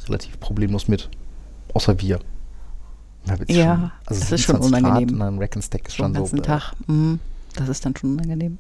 [0.07, 1.09] relativ problemlos mit.
[1.74, 2.20] Außer wir.
[3.24, 5.18] Wir haben jetzt Ja, das ist schon 27 Grad unangenehm.
[5.18, 6.36] Dann Rack and Stack ist schon so.
[6.36, 6.72] äh, Tag.
[6.86, 7.20] Mhm.
[7.57, 8.59] Das ist dann schon unangenehm.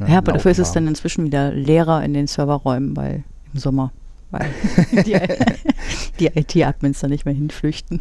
[0.00, 3.24] ne, Ja, aber dafür ist es dann inzwischen wieder leerer in den Serverräumen, weil
[3.54, 3.92] im Sommer,
[4.30, 4.46] weil
[5.06, 5.18] die,
[6.20, 8.00] die IT-Admins da nicht mehr hinflüchten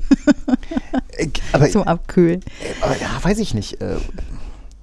[1.52, 2.42] aber, zum Abkühlen.
[2.82, 3.82] aber ja, weiß ich nicht.
[3.82, 3.98] Äh,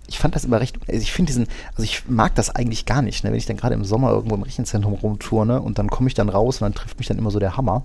[0.09, 0.76] ich fand das immer recht.
[0.89, 3.30] Also ich finde diesen, also ich mag das eigentlich gar nicht, ne?
[3.30, 6.28] wenn ich dann gerade im Sommer irgendwo im Rechenzentrum rumturne und dann komme ich dann
[6.28, 7.85] raus und dann trifft mich dann immer so der Hammer.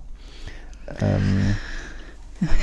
[1.00, 1.56] Ähm,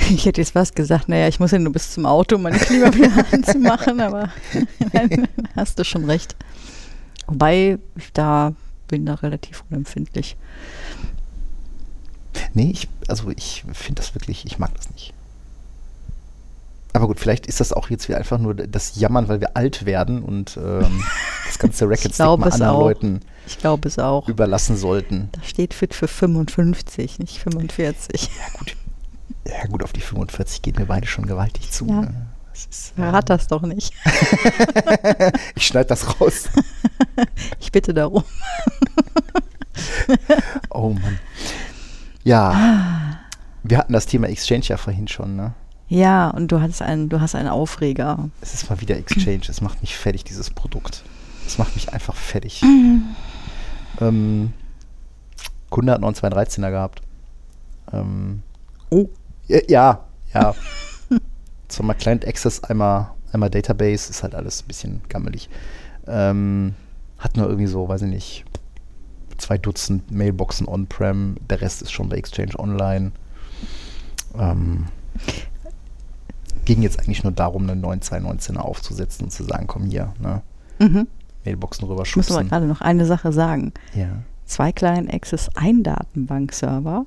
[0.08, 2.58] Ich hätte jetzt was gesagt, naja, ich muss ja nur bis zum Auto, um meine
[2.58, 4.30] Klima wieder anzumachen, aber
[4.92, 6.34] dann hast du schon recht.
[7.26, 8.54] Wobei, ich da
[8.88, 10.36] bin da relativ unempfindlich.
[12.54, 15.12] Nee, ich, also ich finde das wirklich, ich mag das nicht.
[16.96, 19.84] Aber gut, vielleicht ist das auch jetzt wieder einfach nur das Jammern, weil wir alt
[19.84, 21.04] werden und ähm,
[21.46, 22.80] das ganze Racket mal anderen auch.
[22.80, 24.26] Leuten Ich glaube es auch.
[24.28, 25.28] überlassen sollten.
[25.32, 28.22] Da steht fit für 55, nicht 45.
[28.22, 28.76] Ja gut,
[29.44, 31.86] ja gut, auf die 45 geht mir beide schon gewaltig zu.
[31.86, 32.00] Ja.
[32.00, 32.26] Ne?
[32.50, 33.92] Das ist, äh, Verrat das doch nicht.
[35.54, 36.48] ich schneide das raus.
[37.60, 38.24] Ich bitte darum.
[40.70, 41.18] Oh Mann.
[42.24, 43.18] Ja,
[43.62, 45.54] wir hatten das Thema Exchange ja vorhin schon, ne?
[45.88, 48.28] Ja, und du hast einen, du hast einen Aufreger.
[48.40, 49.42] Es ist mal wieder Exchange.
[49.48, 51.04] Es macht mich fertig, dieses Produkt.
[51.46, 52.62] Es macht mich einfach fertig.
[54.00, 54.52] ähm,
[55.70, 57.02] Kunde hat noch einen 213er gehabt.
[57.92, 58.42] Ähm,
[58.90, 59.08] Oh.
[59.48, 60.00] ja,
[60.32, 60.54] ja.
[61.68, 65.48] Zwar Client Access, einmal, einmal Database, ist halt alles ein bisschen gammelig.
[66.06, 66.74] Ähm,
[67.18, 68.44] hat nur irgendwie so, weiß ich nicht,
[69.38, 73.10] zwei Dutzend Mailboxen on-prem, der Rest ist schon bei Exchange Online.
[74.38, 74.86] Ähm,
[76.64, 80.42] ging jetzt eigentlich nur darum, einen neuen 219er aufzusetzen und zu sagen, komm hier, ne,
[80.78, 81.06] Mhm.
[81.44, 83.72] Mailboxen Ich muss aber gerade noch eine Sache sagen.
[83.94, 84.08] Ja.
[84.44, 87.06] Zwei Client Access, ein Datenbankserver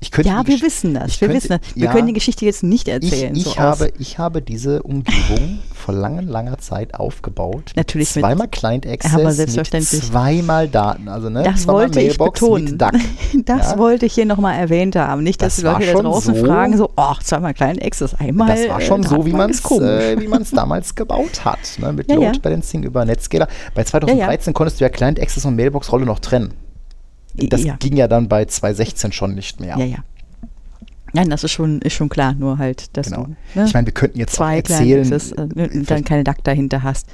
[0.00, 1.08] Ich könnte Ja, wir wissen das.
[1.12, 1.74] ich Wir könnte- wissen das.
[1.76, 3.34] Wir ja, können die Geschichte jetzt nicht ich, erzählen.
[3.34, 3.90] ich, so habe, aus.
[3.98, 7.72] ich habe diese Umgebung vor langer, langer Zeit aufgebaut.
[7.76, 11.08] Natürlich mit- zweimal Client Access, mit zweimal Daten.
[11.08, 12.64] Also ne, Das wollte ich Mailbox betonen.
[12.64, 12.92] Mit Duck.
[13.44, 13.78] Das Ja?
[13.78, 15.22] wollte ich hier nochmal erwähnt haben.
[15.22, 18.48] Nicht, dass Das die Leute da draußen so- fragen, so, ach, zweimal kleinen Access, einmal.
[18.48, 21.58] Das war schon äh, so, wie man es äh, wie damals gebaut hat.
[21.78, 21.92] Ne?
[21.92, 22.16] Mit ja.
[22.16, 23.48] Load Balancing über Netscaler.
[23.74, 26.54] Bei 2013 konntest du ja Client Access und Mailbox-Rolle noch trennen.
[27.34, 27.76] Das ja.
[27.76, 29.76] ging ja dann bei 2016 schon nicht mehr.
[29.78, 29.98] ja, ja.
[31.12, 33.26] Nein, das ist schon, ist schon klar, nur halt, dass Genau.
[33.26, 36.24] du ne, Ich meine, wir könnten jetzt zwei erzählen, Access äh, und dann vielleicht- keine
[36.24, 37.06] DAC dahinter hast.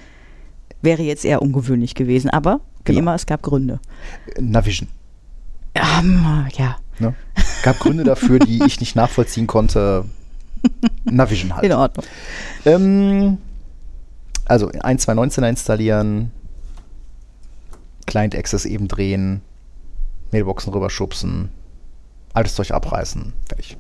[0.81, 3.01] Wäre jetzt eher ungewöhnlich gewesen, aber wie Genau.
[3.01, 3.79] immer, es gab Gründe.
[4.39, 4.89] Navision.
[5.75, 7.15] Ähm, ja, Ne?
[7.63, 10.05] Gab Gründe dafür, die ich nicht nachvollziehen konnte.
[11.05, 11.65] Navision halt.
[11.65, 12.05] in Ordnung.
[12.67, 13.39] Ähm,
[14.47, 16.31] also 1.2.19 installieren,
[18.07, 19.41] Client Access eben drehen,
[20.33, 21.51] Mailboxen rüberschubsen,
[22.33, 23.77] altes Zeug abreißen, fertig.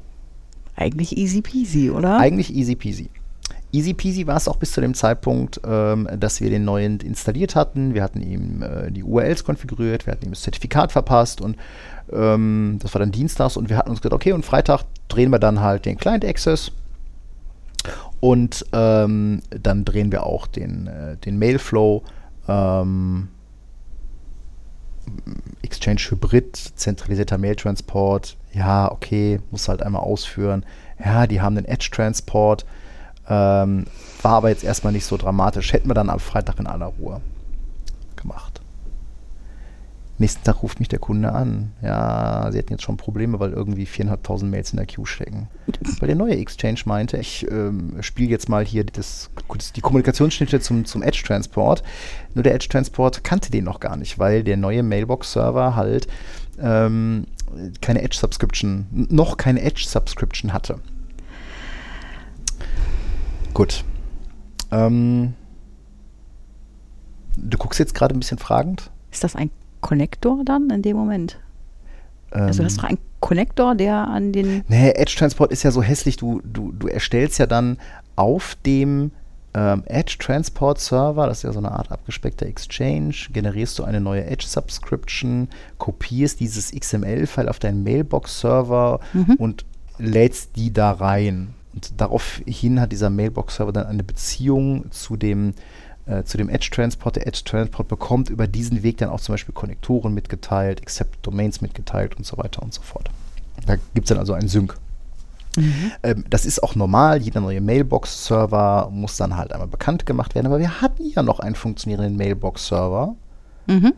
[0.76, 2.18] Eigentlich easy peasy, oder?
[2.18, 3.10] Eigentlich easy peasy.
[3.72, 7.54] Easy peasy war es auch bis zu dem Zeitpunkt, ähm, dass wir den neuen installiert
[7.54, 7.94] hatten.
[7.94, 11.56] Wir hatten ihm äh, die URLs konfiguriert, wir hatten ihm das Zertifikat verpasst und
[12.12, 15.38] ähm, das war dann dienstags und wir hatten uns gedacht, okay, und Freitag drehen wir
[15.38, 16.72] dann halt den Client Access
[18.18, 22.02] und ähm, dann drehen wir auch den, äh, den Mailflow.
[22.48, 23.28] Ähm,
[25.62, 28.36] Exchange Hybrid, zentralisierter Mailtransport.
[28.52, 30.64] Ja, okay, muss halt einmal ausführen.
[31.02, 32.66] Ja, die haben den Edge-Transport.
[33.28, 33.86] Ähm,
[34.22, 35.72] war aber jetzt erstmal nicht so dramatisch.
[35.72, 37.20] Hätten wir dann am Freitag in aller Ruhe
[38.16, 38.59] gemacht.
[40.20, 41.72] Nächsten Tag ruft mich der Kunde an.
[41.80, 45.48] Ja, sie hätten jetzt schon Probleme, weil irgendwie 4.500 Mails in der Queue stecken.
[45.98, 49.30] Weil der neue Exchange meinte, ich ähm, spiele jetzt mal hier das,
[49.74, 51.82] die Kommunikationsschnitte zum, zum Edge-Transport.
[52.34, 56.06] Nur der Edge-Transport kannte den noch gar nicht, weil der neue Mailbox-Server halt
[56.60, 57.26] ähm,
[57.80, 60.80] keine Edge-Subscription, noch keine Edge-Subscription hatte.
[63.54, 63.84] Gut.
[64.70, 65.32] Ähm,
[67.38, 68.90] du guckst jetzt gerade ein bisschen fragend.
[69.10, 69.50] Ist das ein
[69.80, 71.38] Connector dann in dem Moment?
[72.30, 74.62] Also du Ähm, hast einen Connector, der an den.
[74.68, 76.16] Nee, Edge Transport ist ja so hässlich.
[76.16, 77.78] Du, du, du erstellst ja dann
[78.16, 79.10] auf dem
[79.52, 84.00] ähm, Edge Transport Server, das ist ja so eine Art abgespeckter Exchange, generierst du eine
[84.00, 89.34] neue Edge Subscription, kopierst dieses XML-File auf deinen Mailbox-Server Mhm.
[89.38, 89.64] und
[89.98, 91.54] lädst die da rein.
[91.74, 95.54] Und daraufhin hat dieser Mailbox-Server dann eine Beziehung zu dem,
[96.10, 97.16] äh, zu dem Edge-Transport.
[97.16, 102.16] Der Edge-Transport bekommt über diesen Weg dann auch zum Beispiel Konnektoren mitgeteilt, Accept Domains mitgeteilt
[102.16, 103.10] und so weiter und so fort.
[103.66, 104.76] Da gibt es dann also einen Sync.
[105.56, 105.92] Mhm.
[106.02, 107.20] Ähm, das ist auch normal.
[107.22, 110.46] Jeder neue Mailbox-Server muss dann halt einmal bekannt gemacht werden.
[110.46, 113.14] Aber wir hatten ja noch einen funktionierenden Mailbox-Server.
[113.66, 113.92] Mhm.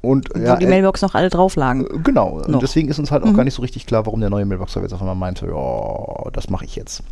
[0.00, 1.84] Und Wo ja, die äh, Mailbox noch alle drauf lagen.
[1.84, 2.46] äh, Genau, Noch.
[2.46, 3.36] und deswegen ist uns halt auch Mhm.
[3.36, 6.48] gar nicht so richtig klar, warum der neue Mailbox-Server jetzt auf einmal meinte, ja, das
[6.48, 7.02] mache ich jetzt.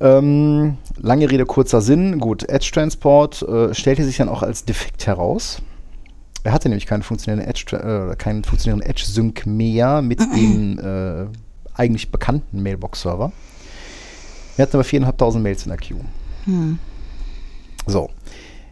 [0.00, 2.18] Ähm, lange Rede, kurzer Sinn.
[2.18, 5.60] Gut, Edge Transport äh, stellte sich dann auch als defekt heraus.
[6.42, 11.26] Er hatte nämlich keinen funktionierenden Edge, äh, keinen funktionierenden Edge-Sync mehr mit dem äh,
[11.74, 13.32] eigentlich bekannten Mailbox-Server.
[14.56, 16.04] Wir hatten aber 4.500 Mails in der Queue.
[16.44, 16.78] Hm.
[17.86, 18.10] So,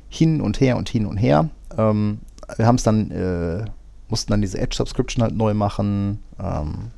[0.09, 1.51] hin und her und hin und her.
[1.77, 2.21] Ähm,
[2.57, 3.65] wir haben es dann, äh,
[4.09, 6.91] mussten dann diese Edge-Subscription halt neu machen, ähm,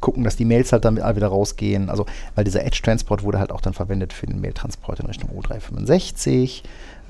[0.00, 1.90] gucken, dass die Mails halt dann wieder rausgehen.
[1.90, 6.62] Also, weil dieser Edge-Transport wurde halt auch dann verwendet für den Mailtransport in Richtung O365.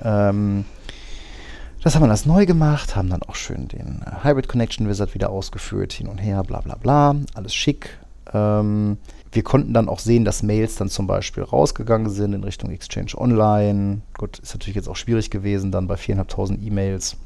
[0.02, 0.64] Ähm,
[1.82, 5.14] das haben wir das neu gemacht, haben dann auch schön den äh, Hybrid Connection Wizard
[5.14, 7.98] wieder ausgeführt, hin und her, bla bla bla, alles schick.
[8.32, 8.98] Ähm,
[9.30, 13.12] wir konnten dann auch sehen, dass Mails dann zum Beispiel rausgegangen sind in Richtung Exchange
[13.16, 14.00] Online.
[14.16, 17.16] Gut, ist natürlich jetzt auch schwierig gewesen, dann bei 4.500 E-Mails.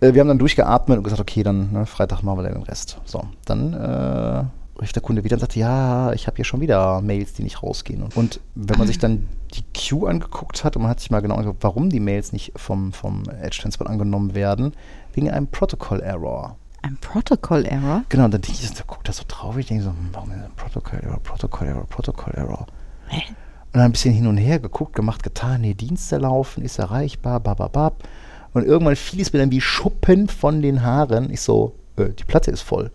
[0.00, 2.62] Äh, wir haben dann durchgeatmet und gesagt, okay, dann ne, Freitag machen wir dann den
[2.62, 3.00] Rest.
[3.04, 4.44] So, dann äh,
[4.80, 7.62] rief der Kunde wieder und sagte, ja, ich habe hier schon wieder Mails, die nicht
[7.62, 8.04] rausgehen.
[8.14, 11.34] Und, wenn man sich dann die Queue angeguckt hat und man hat sich mal genau
[11.34, 14.72] angeguckt, warum die Mails nicht vom, vom Edge Transport angenommen werden,
[15.14, 16.56] wegen einem Protocol-Error.
[16.82, 18.04] Ein Protocol Error?
[18.08, 20.50] Genau, und dann denke ich, da guckt das so traurig, denke so, warum ist das
[20.56, 22.66] Protocol-Error, Protocol-Error, Protocol-Error?
[23.08, 23.22] Hä?
[23.28, 27.40] Und dann ein bisschen hin und her geguckt, gemacht, getan, nee, Dienste laufen, ist erreichbar,
[27.40, 28.04] bababab.
[28.54, 31.30] Und irgendwann fiel es mir dann wie Schuppen von den Haaren.
[31.30, 32.90] Ich so, äh, die Platte ist voll.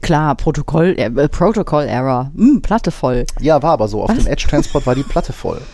[0.00, 2.30] Klar, Protokoll, äh, Protocol Error.
[2.36, 3.24] Hm, Platte voll.
[3.40, 4.02] Ja, war aber so.
[4.02, 4.18] Auf Was?
[4.18, 5.60] dem Edge-Transport war die Platte voll.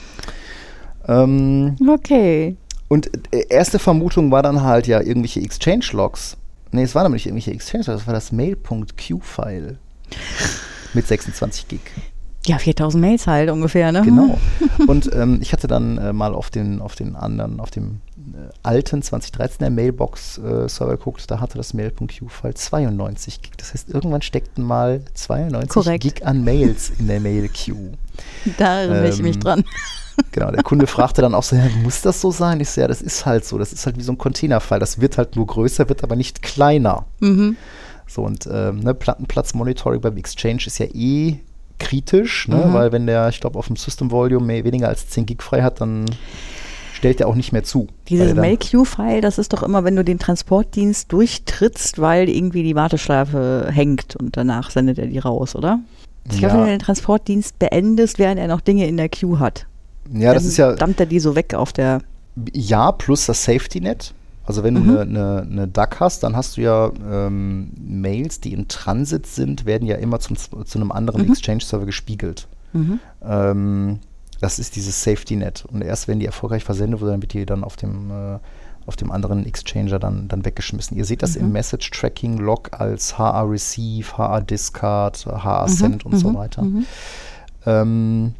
[1.10, 2.56] Ähm, Okay.
[2.88, 6.36] und äh, erste Vermutung war dann halt ja irgendwelche Exchange-Logs.
[6.70, 9.78] Nee, es waren nicht irgendwelche Exchange-Logs, das war das Mail.q-File.
[10.94, 11.80] Mit 26 Gig.
[12.46, 14.02] Ja, 4000 Mails halt ungefähr, ne?
[14.02, 14.38] Genau.
[14.86, 18.00] Und ähm, ich hatte dann äh, mal auf den, auf den anderen, auf dem
[18.62, 23.52] alten 2013er Mailbox-Server geguckt, da hatte das Mail.q-File 92 Gig.
[23.56, 26.02] Das heißt, irgendwann steckten mal 92 Korrekt.
[26.02, 27.92] Gig an Mails in der Mail-Queue.
[28.58, 29.64] Da erinnere ich mich Ähm, dran.
[30.32, 32.58] Genau, der Kunde fragte dann auch so, ja, muss das so sein?
[32.58, 33.56] Ich so, ja, das ist halt so.
[33.56, 34.80] Das ist halt wie so ein Containerfile.
[34.80, 37.06] Das wird halt nur größer, wird aber nicht kleiner.
[37.20, 37.56] Mhm.
[38.08, 41.38] So, und ähm, ne, Plattenplatz-Monitoring beim Exchange ist ja eh
[41.78, 42.56] kritisch, ne?
[42.56, 42.72] Mhm.
[42.72, 45.62] weil wenn der, ich glaube, auf dem System Volume mehr, weniger als 10 Gig frei
[45.62, 46.06] hat, dann
[46.98, 47.86] stellt er auch nicht mehr zu.
[48.08, 53.68] Dieses Mail-Queue-File, das ist doch immer, wenn du den Transportdienst durchtrittst, weil irgendwie die Warteschleife
[53.70, 55.78] hängt und danach sendet er die raus, oder?
[56.30, 56.60] Ich glaube, Ja.
[56.60, 59.66] wenn du den Transportdienst beendest, während er noch Dinge in der Queue hat.
[60.12, 62.00] Ja, das dann ist ja, Dampft er die so weg auf der.
[62.52, 64.12] ja, plus das Safety Net.
[64.44, 64.86] Also wenn Mhm.
[64.88, 69.26] du eine ne, ne DAC hast, dann hast du ja ähm, Mails, die in Transit
[69.26, 71.32] sind, werden ja immer zum, zu einem anderen Mhm.
[71.32, 72.48] Exchange-Server gespiegelt.
[72.72, 72.98] Mhm.
[73.22, 73.98] Ähm,
[74.40, 75.64] das ist dieses Safety Net.
[75.70, 78.38] Und erst wenn die erfolgreich versendet wurde, dann wird die dann auf dem, äh,
[78.86, 80.96] auf dem anderen Exchanger dann, dann weggeschmissen.
[80.96, 81.42] Ihr seht das Mhm.
[81.42, 86.62] im Message Tracking Log als HA Receive, HA Discard, HA Send und so mhm, weiter.
[86.62, 86.86] mhm.
[87.66, 88.34] Ähm,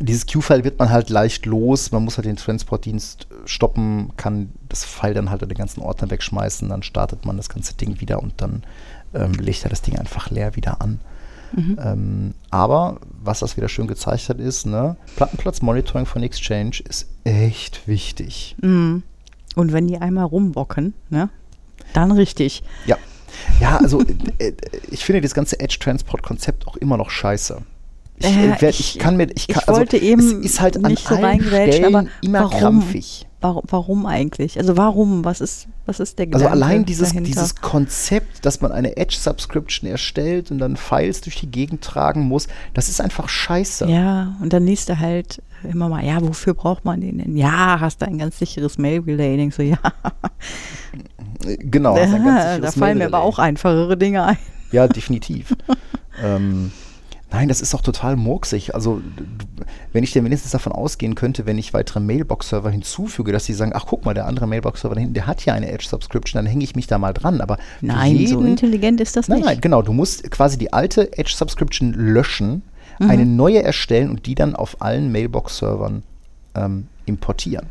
[0.00, 1.92] dieses Q-File wird man halt leicht los.
[1.92, 6.10] Man muss halt den Transportdienst äh, stoppen, kann das File dann halt den ganzen Ordner
[6.10, 8.62] wegschmeißen, dann startet man das ganze Ding wieder und dann
[9.14, 11.00] ähm, legt er das Ding einfach leer wieder an.
[11.56, 11.78] Mhm.
[11.82, 17.86] Ähm, aber was das wieder schön gezeigt hat, ist, ne, Plattenplatz-Monitoring von Exchange ist echt
[17.86, 18.56] wichtig.
[18.62, 19.02] Mhm.
[19.56, 21.28] Und wenn die einmal rumbocken, ne?
[21.92, 22.62] Dann richtig.
[22.86, 22.96] Ja.
[23.60, 24.02] Ja, also
[24.38, 24.52] äh,
[24.90, 27.60] ich finde das ganze Edge-Transport-Konzept auch immer noch scheiße.
[28.16, 30.32] Ich, Äh, äh, werd- ich- ich kann mir, ich, kann, ich wollte also, eben es
[30.52, 32.58] ist halt an nicht so allen Stellen aber immer warum?
[32.60, 33.26] krampfig.
[33.44, 34.58] Warum, warum eigentlich?
[34.58, 35.22] Also warum?
[35.26, 37.26] Was ist, was ist der Also Gedanke allein dieses, dahinter?
[37.28, 42.48] dieses Konzept, dass man eine Edge-Subscription erstellt und dann Files durch die Gegend tragen muss,
[42.72, 43.84] das ist einfach scheiße.
[43.86, 47.36] Ja, und dann liest du halt immer mal, ja, wofür braucht man den denn?
[47.36, 49.36] Ja, hast du ein ganz sicheres Mail-Relay?
[49.36, 49.76] Denkst du, ja,
[51.58, 51.94] Genau.
[51.96, 52.12] ganz
[52.62, 54.38] da fallen mir aber auch einfachere Dinge ein.
[54.72, 55.54] Ja, definitiv.
[56.24, 56.72] ähm,
[57.34, 58.74] nein, das ist doch total murksig.
[58.74, 59.00] Also,
[59.92, 63.72] wenn ich denn wenigstens davon ausgehen könnte, wenn ich weitere Mailbox-Server hinzufüge, dass sie sagen,
[63.74, 66.64] ach guck mal, der andere Mailbox-Server da hinten, der hat ja eine Edge-Subscription, dann hänge
[66.64, 67.40] ich mich da mal dran.
[67.40, 69.46] Aber Nein, so jeden- intelligent ist das Nein, nicht.
[69.46, 69.82] nein, genau.
[69.82, 72.62] Du musst quasi die alte Edge-Subscription löschen,
[73.00, 73.10] Mhm.
[73.10, 76.04] eine neue erstellen und die dann auf allen Mailbox-Servern
[76.54, 77.66] ähm, importieren.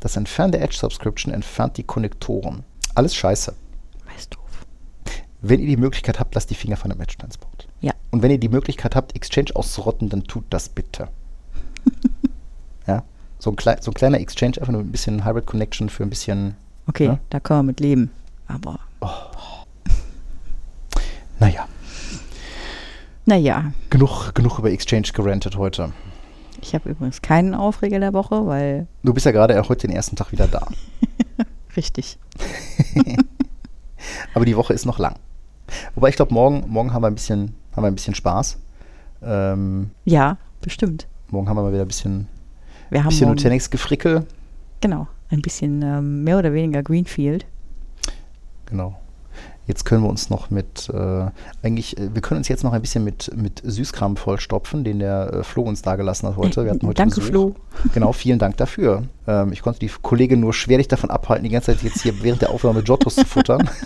[0.00, 2.62] Das Entfernen der Edge-Subscription entfernt die Konnektoren.
[2.94, 3.54] Alles scheiße.
[4.14, 4.38] Weißt du.
[5.40, 7.67] Wenn ihr die Möglichkeit habt, lasst die Finger von dem Edge-Transport.
[7.80, 7.92] Ja.
[8.10, 11.08] Und wenn ihr die Möglichkeit habt, Exchange auszurotten, dann tut das bitte.
[12.86, 13.02] ja.
[13.38, 16.10] So ein, klei so ein kleiner Exchange, einfach nur ein bisschen Hybrid Connection für ein
[16.10, 16.56] bisschen,
[16.86, 17.18] Okay, Ja.
[17.30, 18.10] da können wir mit leben.
[18.48, 18.80] Aber
[21.38, 21.68] naja,
[23.26, 25.92] naja, genug, genug über Exchange gerantet heute.
[26.62, 30.16] ich habe übrigens keinen Aufreger der Woche, weil Du bist ja gerade heute den ersten
[30.16, 30.66] Tag wieder da.
[31.76, 32.18] richtig.
[34.34, 35.14] Aber die Woche ist noch lang.
[35.94, 38.58] Wobei ich glaube, morgen, morgen haben wir ein bisschen, haben wir ein bisschen Spaß.
[39.22, 41.06] Ähm, Ja, bestimmt.
[41.30, 42.26] morgen haben wir mal wieder ein bisschen,
[42.90, 44.26] Wir haben bisschen Nutanix-Gefrickel.
[44.80, 47.44] genau ein bisschen ähm, mehr oder weniger Greenfield.
[48.66, 48.98] Genau.
[49.66, 51.26] Jetzt können wir uns noch mit, äh,
[51.62, 55.30] eigentlich, äh, wir können uns jetzt noch ein bisschen mit, mit Süßkram vollstopfen, den der
[55.32, 56.64] äh, Flo uns da gelassen hat heute.
[56.64, 57.28] Wir hatten heute Danke, Besuch.
[57.30, 57.54] Flo.
[57.92, 59.02] Genau, vielen Dank dafür.
[59.26, 62.40] Ähm, ich konnte die Kollegin nur schwerlich davon abhalten, die ganze Zeit jetzt hier während
[62.40, 63.68] der Aufnahme Jottos zu futtern.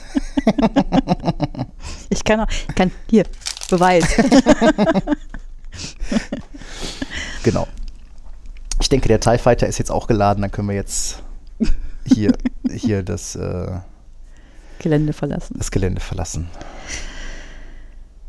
[2.11, 3.25] Ich kann auch, ich kann, hier,
[3.73, 4.05] Beweis.
[7.43, 7.67] genau.
[8.83, 11.23] Ich denke, der TIE Fighter ist jetzt auch geladen, dann können wir jetzt
[12.05, 12.33] hier,
[12.71, 13.79] hier das, äh,
[14.79, 15.55] Gelände verlassen.
[15.57, 16.49] das Gelände verlassen.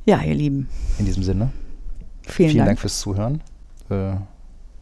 [0.06, 1.50] Ja, ihr Lieben, In diesem Sinne,
[2.26, 2.70] vielen, vielen Dank.
[2.70, 2.80] Dank.
[2.80, 3.42] fürs Zuhören.
[3.90, 4.14] Äh,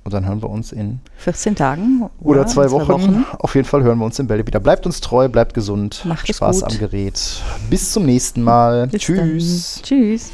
[0.03, 3.26] und dann hören wir uns in 14 Tagen oder zwei, in Wochen.
[3.39, 4.59] Auf jeden Fall hören wir uns in Bälle wieder.
[4.59, 6.03] Bleibt uns treu, bleibt gesund.
[6.05, 7.41] Macht Spaß am Gerät.
[7.70, 8.88] Bis zum nächsten Mal.
[8.88, 9.76] Bis Tschüss.
[9.76, 9.84] Dann.
[9.84, 10.32] Tschüss.